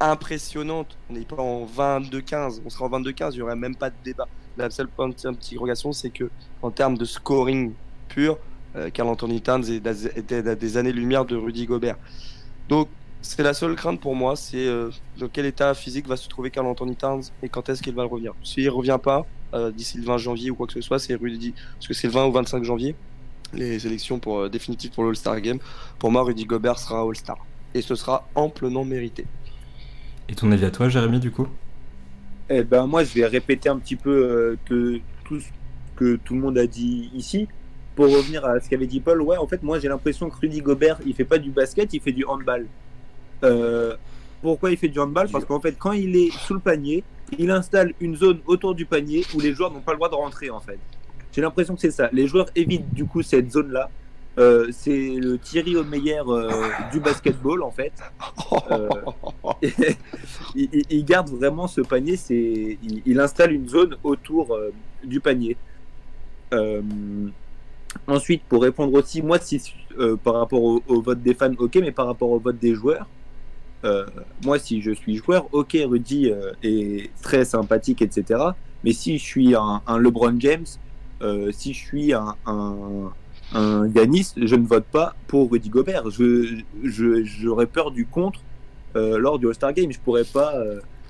impressionnantes. 0.00 0.96
On 1.10 1.14
n'est 1.14 1.24
pas 1.24 1.42
en 1.42 1.66
22-15, 1.66 2.62
on 2.64 2.70
sera 2.70 2.86
en 2.86 3.00
22-15, 3.00 3.32
il 3.32 3.36
n'y 3.36 3.42
aurait 3.42 3.56
même 3.56 3.76
pas 3.76 3.90
de 3.90 3.96
débat. 4.04 4.28
La 4.56 4.70
seule 4.70 4.88
petite 4.88 5.26
interrogation, 5.26 5.92
c'est 5.92 6.10
que 6.10 6.30
en 6.62 6.70
termes 6.70 6.96
de 6.96 7.04
scoring 7.04 7.74
pur, 8.08 8.38
euh, 8.76 8.90
Carl 8.90 9.08
Anthony 9.08 9.40
Towns 9.40 9.64
était 9.68 10.48
à 10.48 10.54
des 10.54 10.76
années-lumière 10.76 11.24
de 11.24 11.36
Rudy 11.36 11.66
Gobert. 11.66 11.96
Donc 12.68 12.88
c'est 13.24 13.42
la 13.42 13.54
seule 13.54 13.74
crainte 13.74 14.00
pour 14.00 14.14
moi, 14.14 14.36
c'est 14.36 14.66
euh, 14.66 14.90
dans 15.18 15.28
quel 15.28 15.46
état 15.46 15.72
physique 15.74 16.06
va 16.06 16.16
se 16.16 16.28
trouver 16.28 16.50
Carl 16.50 16.66
Anthony 16.66 16.94
Towns 16.94 17.22
et 17.42 17.48
quand 17.48 17.68
est-ce 17.68 17.82
qu'il 17.82 17.94
va 17.94 18.04
revenir. 18.04 18.34
S'il 18.42 18.68
revient 18.68 18.98
pas 19.02 19.26
euh, 19.54 19.70
d'ici 19.70 19.96
le 19.98 20.04
20 20.04 20.18
janvier 20.18 20.50
ou 20.50 20.54
quoi 20.54 20.66
que 20.66 20.74
ce 20.74 20.82
soit, 20.82 20.98
c'est 20.98 21.14
Rudy, 21.14 21.54
parce 21.74 21.88
que 21.88 21.94
c'est 21.94 22.06
le 22.06 22.12
20 22.12 22.26
ou 22.26 22.32
25 22.32 22.64
janvier 22.64 22.94
les 23.54 23.78
sélections 23.78 24.18
pour 24.18 24.40
euh, 24.40 24.48
définitives 24.48 24.90
pour 24.90 25.04
l'All-Star 25.04 25.40
Game. 25.40 25.58
Pour 25.98 26.10
moi, 26.10 26.22
Rudy 26.22 26.44
Gobert 26.44 26.78
sera 26.78 27.00
All-Star 27.00 27.38
et 27.74 27.82
ce 27.82 27.94
sera 27.94 28.28
amplement 28.34 28.84
mérité. 28.84 29.26
Et 30.28 30.34
ton 30.34 30.50
avis 30.52 30.64
à 30.64 30.70
toi, 30.70 30.88
Jérémy, 30.88 31.20
du 31.20 31.30
coup? 31.30 31.48
Eh 32.50 32.62
ben 32.62 32.86
moi, 32.86 33.04
je 33.04 33.14
vais 33.14 33.26
répéter 33.26 33.68
un 33.68 33.78
petit 33.78 33.96
peu 33.96 34.10
euh, 34.10 34.56
que 34.66 35.00
tout 35.24 35.40
ce 35.40 35.46
que 35.96 36.16
tout 36.16 36.34
le 36.34 36.40
monde 36.40 36.58
a 36.58 36.66
dit 36.66 37.10
ici. 37.14 37.48
Pour 37.94 38.06
revenir 38.06 38.44
à 38.44 38.58
ce 38.58 38.68
qu'avait 38.68 38.88
dit 38.88 39.00
Paul, 39.00 39.22
ouais, 39.22 39.36
en 39.36 39.46
fait, 39.46 39.62
moi 39.62 39.78
j'ai 39.78 39.88
l'impression 39.88 40.28
que 40.28 40.36
Rudy 40.36 40.60
Gobert, 40.60 40.98
il 41.06 41.14
fait 41.14 41.24
pas 41.24 41.38
du 41.38 41.50
basket, 41.50 41.94
il 41.94 42.00
fait 42.00 42.12
du 42.12 42.24
handball. 42.24 42.66
Euh, 43.44 43.96
pourquoi 44.42 44.70
il 44.70 44.76
fait 44.76 44.88
du 44.88 44.98
handball 44.98 45.28
Parce 45.30 45.44
qu'en 45.44 45.60
fait, 45.60 45.76
quand 45.78 45.92
il 45.92 46.16
est 46.16 46.30
sous 46.30 46.54
le 46.54 46.60
panier, 46.60 47.02
il 47.38 47.50
installe 47.50 47.94
une 48.00 48.16
zone 48.16 48.40
autour 48.46 48.74
du 48.74 48.84
panier 48.84 49.24
où 49.34 49.40
les 49.40 49.54
joueurs 49.54 49.70
n'ont 49.70 49.80
pas 49.80 49.92
le 49.92 49.96
droit 49.96 50.10
de 50.10 50.14
rentrer, 50.14 50.50
en 50.50 50.60
fait. 50.60 50.78
J'ai 51.32 51.40
l'impression 51.40 51.74
que 51.74 51.80
c'est 51.80 51.90
ça. 51.90 52.08
Les 52.12 52.26
joueurs 52.26 52.46
évitent 52.54 52.92
du 52.92 53.06
coup 53.06 53.22
cette 53.22 53.50
zone-là. 53.50 53.90
Euh, 54.36 54.68
c'est 54.72 55.14
le 55.14 55.38
Thierry 55.38 55.76
Omeyer 55.76 56.20
euh, 56.26 56.50
du 56.92 57.00
basketball, 57.00 57.62
en 57.62 57.70
fait. 57.70 57.92
Euh, 58.70 58.88
il, 60.54 61.04
garde 61.04 61.30
vraiment 61.30 61.66
ce 61.68 61.80
panier, 61.80 62.18
il, 62.30 63.20
installe 63.20 63.52
une 63.52 63.68
zone 63.68 63.96
autour 64.02 64.58
du 65.02 65.20
panier. 65.20 65.56
Ensuite, 68.06 68.42
pour 68.48 68.62
répondre 68.62 68.92
aussi, 68.94 69.22
moi, 69.22 69.38
si, 69.38 69.74
par 70.22 70.34
rapport 70.34 70.62
au, 70.62 70.82
au 70.88 71.00
vote 71.00 71.22
des 71.22 71.34
fans, 71.34 71.54
ok, 71.58 71.76
mais 71.76 71.92
par 71.92 72.06
rapport 72.06 72.30
au 72.30 72.38
vote 72.38 72.58
des 72.58 72.74
joueurs, 72.74 73.06
euh, 73.84 74.06
moi, 74.44 74.58
si 74.58 74.80
je 74.82 74.90
suis 74.92 75.16
joueur, 75.16 75.46
ok, 75.52 75.76
Rudy 75.88 76.30
euh, 76.30 76.52
est 76.62 77.10
très 77.22 77.44
sympathique, 77.44 78.02
etc. 78.02 78.40
Mais 78.82 78.92
si 78.92 79.18
je 79.18 79.22
suis 79.24 79.54
un, 79.54 79.82
un 79.86 79.98
LeBron 79.98 80.34
James, 80.40 80.66
euh, 81.22 81.50
si 81.52 81.72
je 81.74 81.78
suis 81.84 82.12
un, 82.12 82.34
un, 82.46 83.12
un 83.52 83.88
Yanis, 83.88 84.32
je 84.36 84.54
ne 84.56 84.66
vote 84.66 84.84
pas 84.84 85.14
pour 85.26 85.50
Rudy 85.50 85.68
Gobert. 85.68 86.10
Je, 86.10 86.60
je, 86.82 87.24
j'aurais 87.24 87.66
peur 87.66 87.90
du 87.90 88.06
contre 88.06 88.40
lors 88.94 89.38
du 89.38 89.46
All-Star 89.48 89.72
Game. 89.72 89.90
Je 89.92 89.98
pourrais 90.00 90.24
pas 90.24 90.54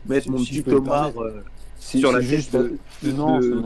mettre 0.08 0.24
Si- 0.24 0.30
mon 0.30 0.38
si 0.38 0.62
petit 0.62 0.62
C'est- 1.78 1.98
sur 1.98 2.12
la 2.12 2.20
c'est 2.20 2.26
tête 2.28 2.36
juste 2.36 2.56
de, 2.56 2.78
de, 3.02 3.12
non, 3.12 3.38
de 3.40 3.62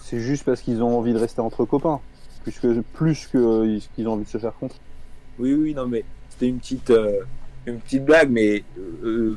c'est 0.00 0.20
juste 0.20 0.44
parce 0.44 0.60
qu'ils 0.60 0.82
ont 0.82 0.98
envie 0.98 1.12
de 1.12 1.18
rester 1.18 1.40
entre 1.40 1.64
copains, 1.64 2.00
plus 2.44 2.58
que, 2.58 2.80
plus 2.92 3.26
que 3.26 3.78
qu'ils 3.94 4.06
ont 4.08 4.12
envie 4.12 4.24
de 4.24 4.28
se 4.28 4.38
faire 4.38 4.54
contre. 4.54 4.76
Oui, 5.38 5.52
oui, 5.54 5.74
non, 5.74 5.86
mais 5.86 6.04
c'était 6.36 6.50
une 6.50 6.58
petite, 6.58 6.90
euh, 6.90 7.20
une 7.66 7.80
petite 7.80 8.04
blague, 8.04 8.30
mais 8.30 8.64
euh, 8.78 9.34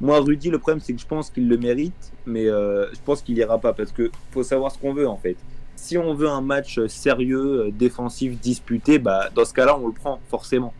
moi, 0.00 0.20
Rudy, 0.20 0.50
le 0.50 0.58
problème, 0.58 0.80
c'est 0.80 0.92
que 0.92 1.00
je 1.00 1.06
pense 1.06 1.30
qu'il 1.30 1.48
le 1.48 1.56
mérite, 1.56 2.12
mais 2.26 2.46
euh, 2.46 2.92
je 2.92 2.98
pense 3.04 3.22
qu'il 3.22 3.38
ira 3.38 3.58
pas 3.58 3.72
parce 3.72 3.92
que 3.92 4.10
faut 4.32 4.42
savoir 4.42 4.72
ce 4.72 4.78
qu'on 4.78 4.92
veut 4.92 5.08
en 5.08 5.16
fait. 5.16 5.36
Si 5.76 5.96
on 5.98 6.14
veut 6.14 6.28
un 6.28 6.40
match 6.40 6.80
sérieux, 6.86 7.66
euh, 7.66 7.70
défensif, 7.70 8.40
disputé, 8.40 8.98
bah, 8.98 9.30
dans 9.34 9.44
ce 9.44 9.54
cas-là, 9.54 9.78
on 9.78 9.86
le 9.86 9.92
prend 9.92 10.20
forcément. 10.28 10.72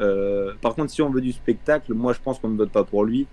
Euh, 0.00 0.54
par 0.60 0.74
contre, 0.74 0.90
si 0.90 1.02
on 1.02 1.10
veut 1.10 1.20
du 1.20 1.32
spectacle, 1.32 1.92
moi, 1.94 2.12
je 2.12 2.20
pense 2.20 2.38
qu'on 2.38 2.48
ne 2.48 2.56
vote 2.56 2.70
pas 2.70 2.84
pour 2.84 3.04
lui. 3.04 3.26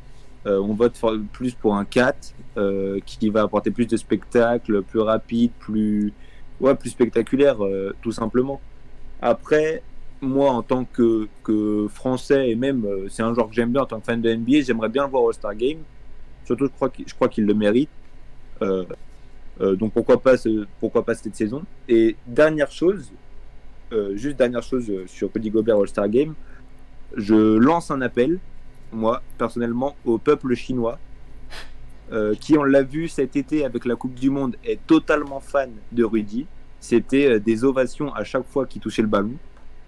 Euh, 0.47 0.59
on 0.59 0.73
vote 0.73 0.99
plus 1.31 1.53
pour 1.53 1.75
un 1.75 1.85
4 1.85 2.33
euh, 2.57 2.99
qui 3.05 3.29
va 3.29 3.43
apporter 3.43 3.71
plus 3.71 3.85
de 3.85 3.97
spectacle, 3.97 4.81
plus 4.81 4.99
rapide, 4.99 5.51
plus, 5.59 6.13
ouais, 6.59 6.75
plus 6.75 6.89
spectaculaire, 6.89 7.63
euh, 7.63 7.95
tout 8.01 8.11
simplement. 8.11 8.59
Après, 9.21 9.83
moi, 10.21 10.51
en 10.51 10.61
tant 10.61 10.85
que, 10.85 11.27
Français, 11.89 12.51
et 12.51 12.55
même, 12.55 12.85
euh, 12.85 13.07
c'est 13.09 13.23
un 13.23 13.33
joueur 13.33 13.49
que 13.49 13.55
j'aime 13.55 13.71
bien 13.71 13.81
en 13.81 13.85
tant 13.85 13.99
que 13.99 14.05
fan 14.05 14.21
de 14.21 14.33
NBA, 14.33 14.61
j'aimerais 14.61 14.89
bien 14.89 15.05
le 15.05 15.09
voir 15.09 15.23
au 15.23 15.27
All-Star 15.29 15.55
Game. 15.55 15.79
Surtout, 16.45 16.67
je 17.05 17.13
crois 17.13 17.29
qu'il, 17.29 17.45
le 17.45 17.53
mérite. 17.53 17.89
Euh, 18.61 18.85
euh, 19.59 19.75
donc, 19.75 19.93
pourquoi 19.93 20.21
pas, 20.21 20.37
cette 20.37 21.35
saison 21.35 21.63
Et 21.89 22.15
dernière 22.27 22.71
chose, 22.71 23.11
juste 24.13 24.37
dernière 24.37 24.63
chose 24.63 24.89
sur 25.07 25.29
Rudy 25.33 25.49
Gobert 25.49 25.77
All-Star 25.77 26.07
Game, 26.07 26.33
je 27.17 27.57
lance 27.57 27.91
un 27.91 28.01
appel, 28.01 28.39
moi, 28.91 29.21
personnellement, 29.37 29.95
au 30.05 30.17
peuple 30.17 30.53
chinois, 30.53 30.99
qui, 32.39 32.57
on 32.57 32.63
l'a 32.63 32.83
vu 32.83 33.07
cet 33.07 33.35
été 33.35 33.65
avec 33.65 33.85
la 33.85 33.95
Coupe 33.95 34.13
du 34.13 34.29
Monde, 34.29 34.55
est 34.63 34.79
totalement 34.85 35.39
fan 35.39 35.71
de 35.91 36.03
Rudy. 36.03 36.45
C'était 36.79 37.39
des 37.39 37.63
ovations 37.63 38.13
à 38.13 38.23
chaque 38.23 38.45
fois 38.45 38.65
qu'il 38.65 38.81
touchait 38.81 39.01
le 39.01 39.07
ballon. 39.07 39.35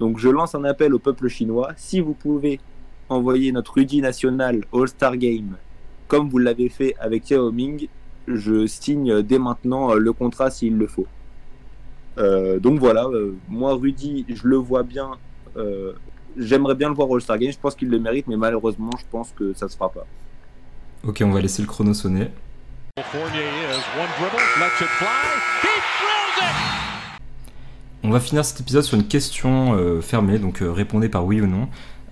Donc 0.04 0.20
je 0.20 0.28
lance 0.28 0.54
un 0.54 0.66
appel 0.66 0.94
au 0.94 1.00
peuple 1.00 1.30
chinois. 1.30 1.70
Si 1.78 2.02
vous 2.02 2.14
pouvez 2.14 2.60
envoyer 3.08 3.54
notre 3.54 3.76
Rudy 3.76 4.02
national 4.02 4.66
All-Star 4.74 5.16
Game, 5.16 5.56
comme 6.10 6.28
vous 6.30 6.40
l'avez 6.40 6.68
fait 6.68 6.94
avec 7.00 7.30
Yao 7.30 7.54
Ming, 7.54 7.88
je 8.28 8.68
signe 8.68 9.22
dès 9.22 9.40
maintenant 9.40 9.92
euh, 9.92 10.00
le 10.00 10.12
contrat 10.12 10.50
s'il 10.52 10.78
le 10.78 10.88
faut. 10.88 11.08
Euh, 12.18 12.60
donc 12.60 12.80
voilà, 12.80 13.06
euh, 13.06 13.38
moi 13.48 13.76
Rudy, 13.76 14.26
je 14.28 14.46
le 14.46 14.58
vois 14.58 14.84
bien. 14.84 15.12
euh, 15.56 15.94
J'aimerais 16.36 16.76
bien 16.76 16.90
le 16.90 16.96
voir 16.96 17.08
All-Star 17.10 17.38
Game. 17.38 17.54
Je 17.54 17.58
pense 17.58 17.76
qu'il 17.76 17.90
le 17.90 18.00
mérite, 18.00 18.28
mais 18.28 18.36
malheureusement, 18.36 18.92
je 19.00 19.06
pense 19.10 19.32
que 19.32 19.54
ça 19.54 19.70
se 19.70 19.78
fera 19.78 19.90
pas. 19.90 20.06
Ok, 21.08 21.22
on 21.26 21.32
va 21.32 21.40
laisser 21.40 21.62
le 21.62 21.68
chrono 21.70 21.94
sonner. 21.94 22.28
Fournier 23.00 23.48
is 23.72 23.84
one 23.98 24.12
dribble, 24.20 24.44
lets 24.60 24.82
it 24.82 24.92
fly. 25.00 25.08
He 25.64 25.74
drills 26.00 26.50
it. 26.50 26.83
On 28.04 28.10
va 28.10 28.20
finir 28.20 28.44
cet 28.44 28.60
épisode 28.60 28.84
sur 28.84 28.98
une 28.98 29.08
question 29.08 29.76
euh, 29.76 30.02
fermée, 30.02 30.38
donc 30.40 30.62
euh, 30.62 30.72
répondez 30.72 31.08
par 31.10 31.26
oui 31.26 31.40
ou 31.42 31.48
non. 31.48 31.70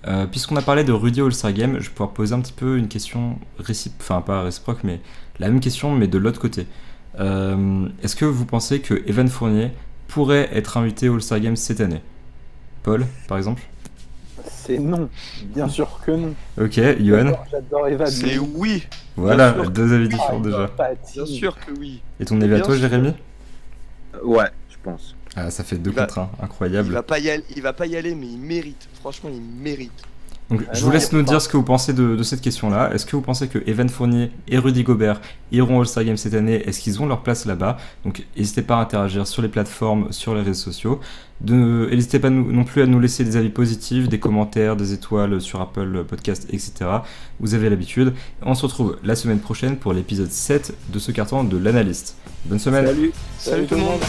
Euh, 0.08 0.26
Puisqu'on 0.26 0.56
a 0.56 0.62
parlé 0.62 0.84
de 0.84 0.92
Rudy 0.92 1.20
All-Star 1.20 1.52
Game, 1.52 1.74
je 1.78 1.84
vais 1.88 1.90
pouvoir 1.90 2.10
poser 2.12 2.34
un 2.34 2.40
petit 2.40 2.52
peu 2.54 2.78
une 2.78 2.88
question 2.88 3.38
réciproque, 3.58 4.00
enfin 4.00 4.20
pas 4.22 4.42
réciproque, 4.42 4.80
mais 4.84 5.00
la 5.38 5.48
même 5.48 5.60
question, 5.60 5.94
mais 5.94 6.06
de 6.08 6.18
l'autre 6.18 6.40
côté. 6.40 6.66
Euh, 7.20 7.86
Est-ce 8.02 8.16
que 8.16 8.24
vous 8.24 8.46
pensez 8.46 8.80
que 8.80 9.02
Evan 9.06 9.28
Fournier 9.28 9.70
pourrait 10.08 10.48
être 10.52 10.76
invité 10.78 11.08
au 11.08 11.14
All-Star 11.14 11.40
Game 11.40 11.56
cette 11.56 11.80
année? 11.80 12.00
Paul, 12.82 13.04
par 13.28 13.36
exemple? 13.36 13.62
C'est 14.48 14.78
non, 14.78 15.08
bien 15.54 15.68
sûr 15.68 16.00
que 16.04 16.10
non. 16.10 16.34
Ok, 16.60 16.80
Johan 17.00 17.32
J'adore- 17.50 17.88
Evan. 17.88 18.06
C'est 18.06 18.26
mais- 18.26 18.38
oui, 18.38 18.82
Voilà, 19.16 19.52
deux 19.68 19.92
avis 19.92 20.04
Ah, 20.06 20.08
différents 20.08 20.38
il 20.38 20.42
déjà. 20.42 20.70
bien 21.14 21.26
sûr 21.26 21.54
que 21.56 21.70
oui. 21.78 22.00
Et 22.18 22.24
ton 22.24 22.40
avis 22.40 22.54
à 22.54 22.60
toi, 22.60 22.74
sûr. 22.74 22.80
Jérémy? 22.88 23.12
Ouais, 24.24 24.48
je 24.70 24.76
pense. 24.82 25.14
Ah, 25.36 25.50
ça 25.50 25.64
fait 25.64 25.76
deux 25.76 25.90
Il 25.90 25.96
va- 25.96 26.02
contre 26.06 26.18
un, 26.20 26.30
Il 26.38 26.44
incroyable. 26.44 26.92
va 26.92 27.02
pas 27.02 27.18
y 27.18 27.30
aller, 27.30 27.44
il 27.56 27.62
va 27.62 27.72
pas 27.72 27.86
y 27.86 27.96
aller, 27.96 28.14
mais 28.14 28.26
il 28.26 28.38
mérite. 28.38 28.88
Franchement, 29.00 29.30
il 29.32 29.40
mérite. 29.40 29.92
Donc, 30.50 30.64
Ah 30.68 30.74
je 30.74 30.80
non, 30.80 30.86
vous 30.88 30.92
laisse 30.92 31.08
il 31.10 31.16
nous 31.18 31.24
pas. 31.24 31.30
dire 31.30 31.40
ce 31.40 31.48
que 31.48 31.56
vous 31.56 31.62
pensez 31.62 31.94
de, 31.94 32.14
de 32.16 32.22
cette 32.22 32.42
question-là. 32.42 32.92
Est-ce 32.92 33.06
que 33.06 33.16
vous 33.16 33.22
pensez 33.22 33.48
que 33.48 33.58
Evan 33.66 33.88
Fournier 33.88 34.30
et 34.48 34.58
Rudy 34.58 34.82
Gobert 34.82 35.22
iront 35.50 35.78
au 35.78 35.80
All-Star 35.80 36.04
Game 36.04 36.18
cette 36.18 36.34
année? 36.34 36.56
Est-ce 36.68 36.80
qu'ils 36.80 37.00
ont 37.00 37.06
leur 37.06 37.22
place 37.22 37.46
là-bas? 37.46 37.78
Donc, 38.04 38.26
n'hésitez 38.36 38.60
pas 38.60 38.76
à 38.76 38.80
interagir 38.82 39.26
sur 39.26 39.40
les 39.40 39.48
plateformes, 39.48 40.12
sur 40.12 40.34
les 40.34 40.42
réseaux 40.42 40.60
sociaux. 40.64 41.00
De- 41.40 41.88
et 41.90 41.94
N'hésitez 41.96 42.18
pas 42.18 42.28
nous- 42.28 42.52
non 42.52 42.64
plus 42.64 42.82
à 42.82 42.86
nous 42.86 43.00
laisser 43.00 43.24
des 43.24 43.36
avis 43.38 43.48
positifs, 43.48 44.08
des 44.10 44.18
commentaires, 44.18 44.76
des 44.76 44.92
étoiles 44.92 45.40
sur 45.40 45.62
Apple 45.62 46.04
Podcast, 46.06 46.46
etc. 46.50 46.72
Vous 47.40 47.54
avez 47.54 47.70
l'habitude. 47.70 48.12
On 48.42 48.54
se 48.54 48.66
retrouve 48.66 48.98
la 49.02 49.16
semaine 49.16 49.38
prochaine 49.40 49.76
pour 49.78 49.94
l'épisode 49.94 50.30
7 50.30 50.74
de 50.92 50.98
ce 50.98 51.12
carton 51.12 51.44
de 51.44 51.56
l'analyste. 51.56 52.16
Bonne 52.44 52.58
semaine 52.58 52.84
Salut 52.86 53.12
Salut 53.38 53.64
tout 53.66 53.76
le 53.76 53.80
monde. 53.80 54.00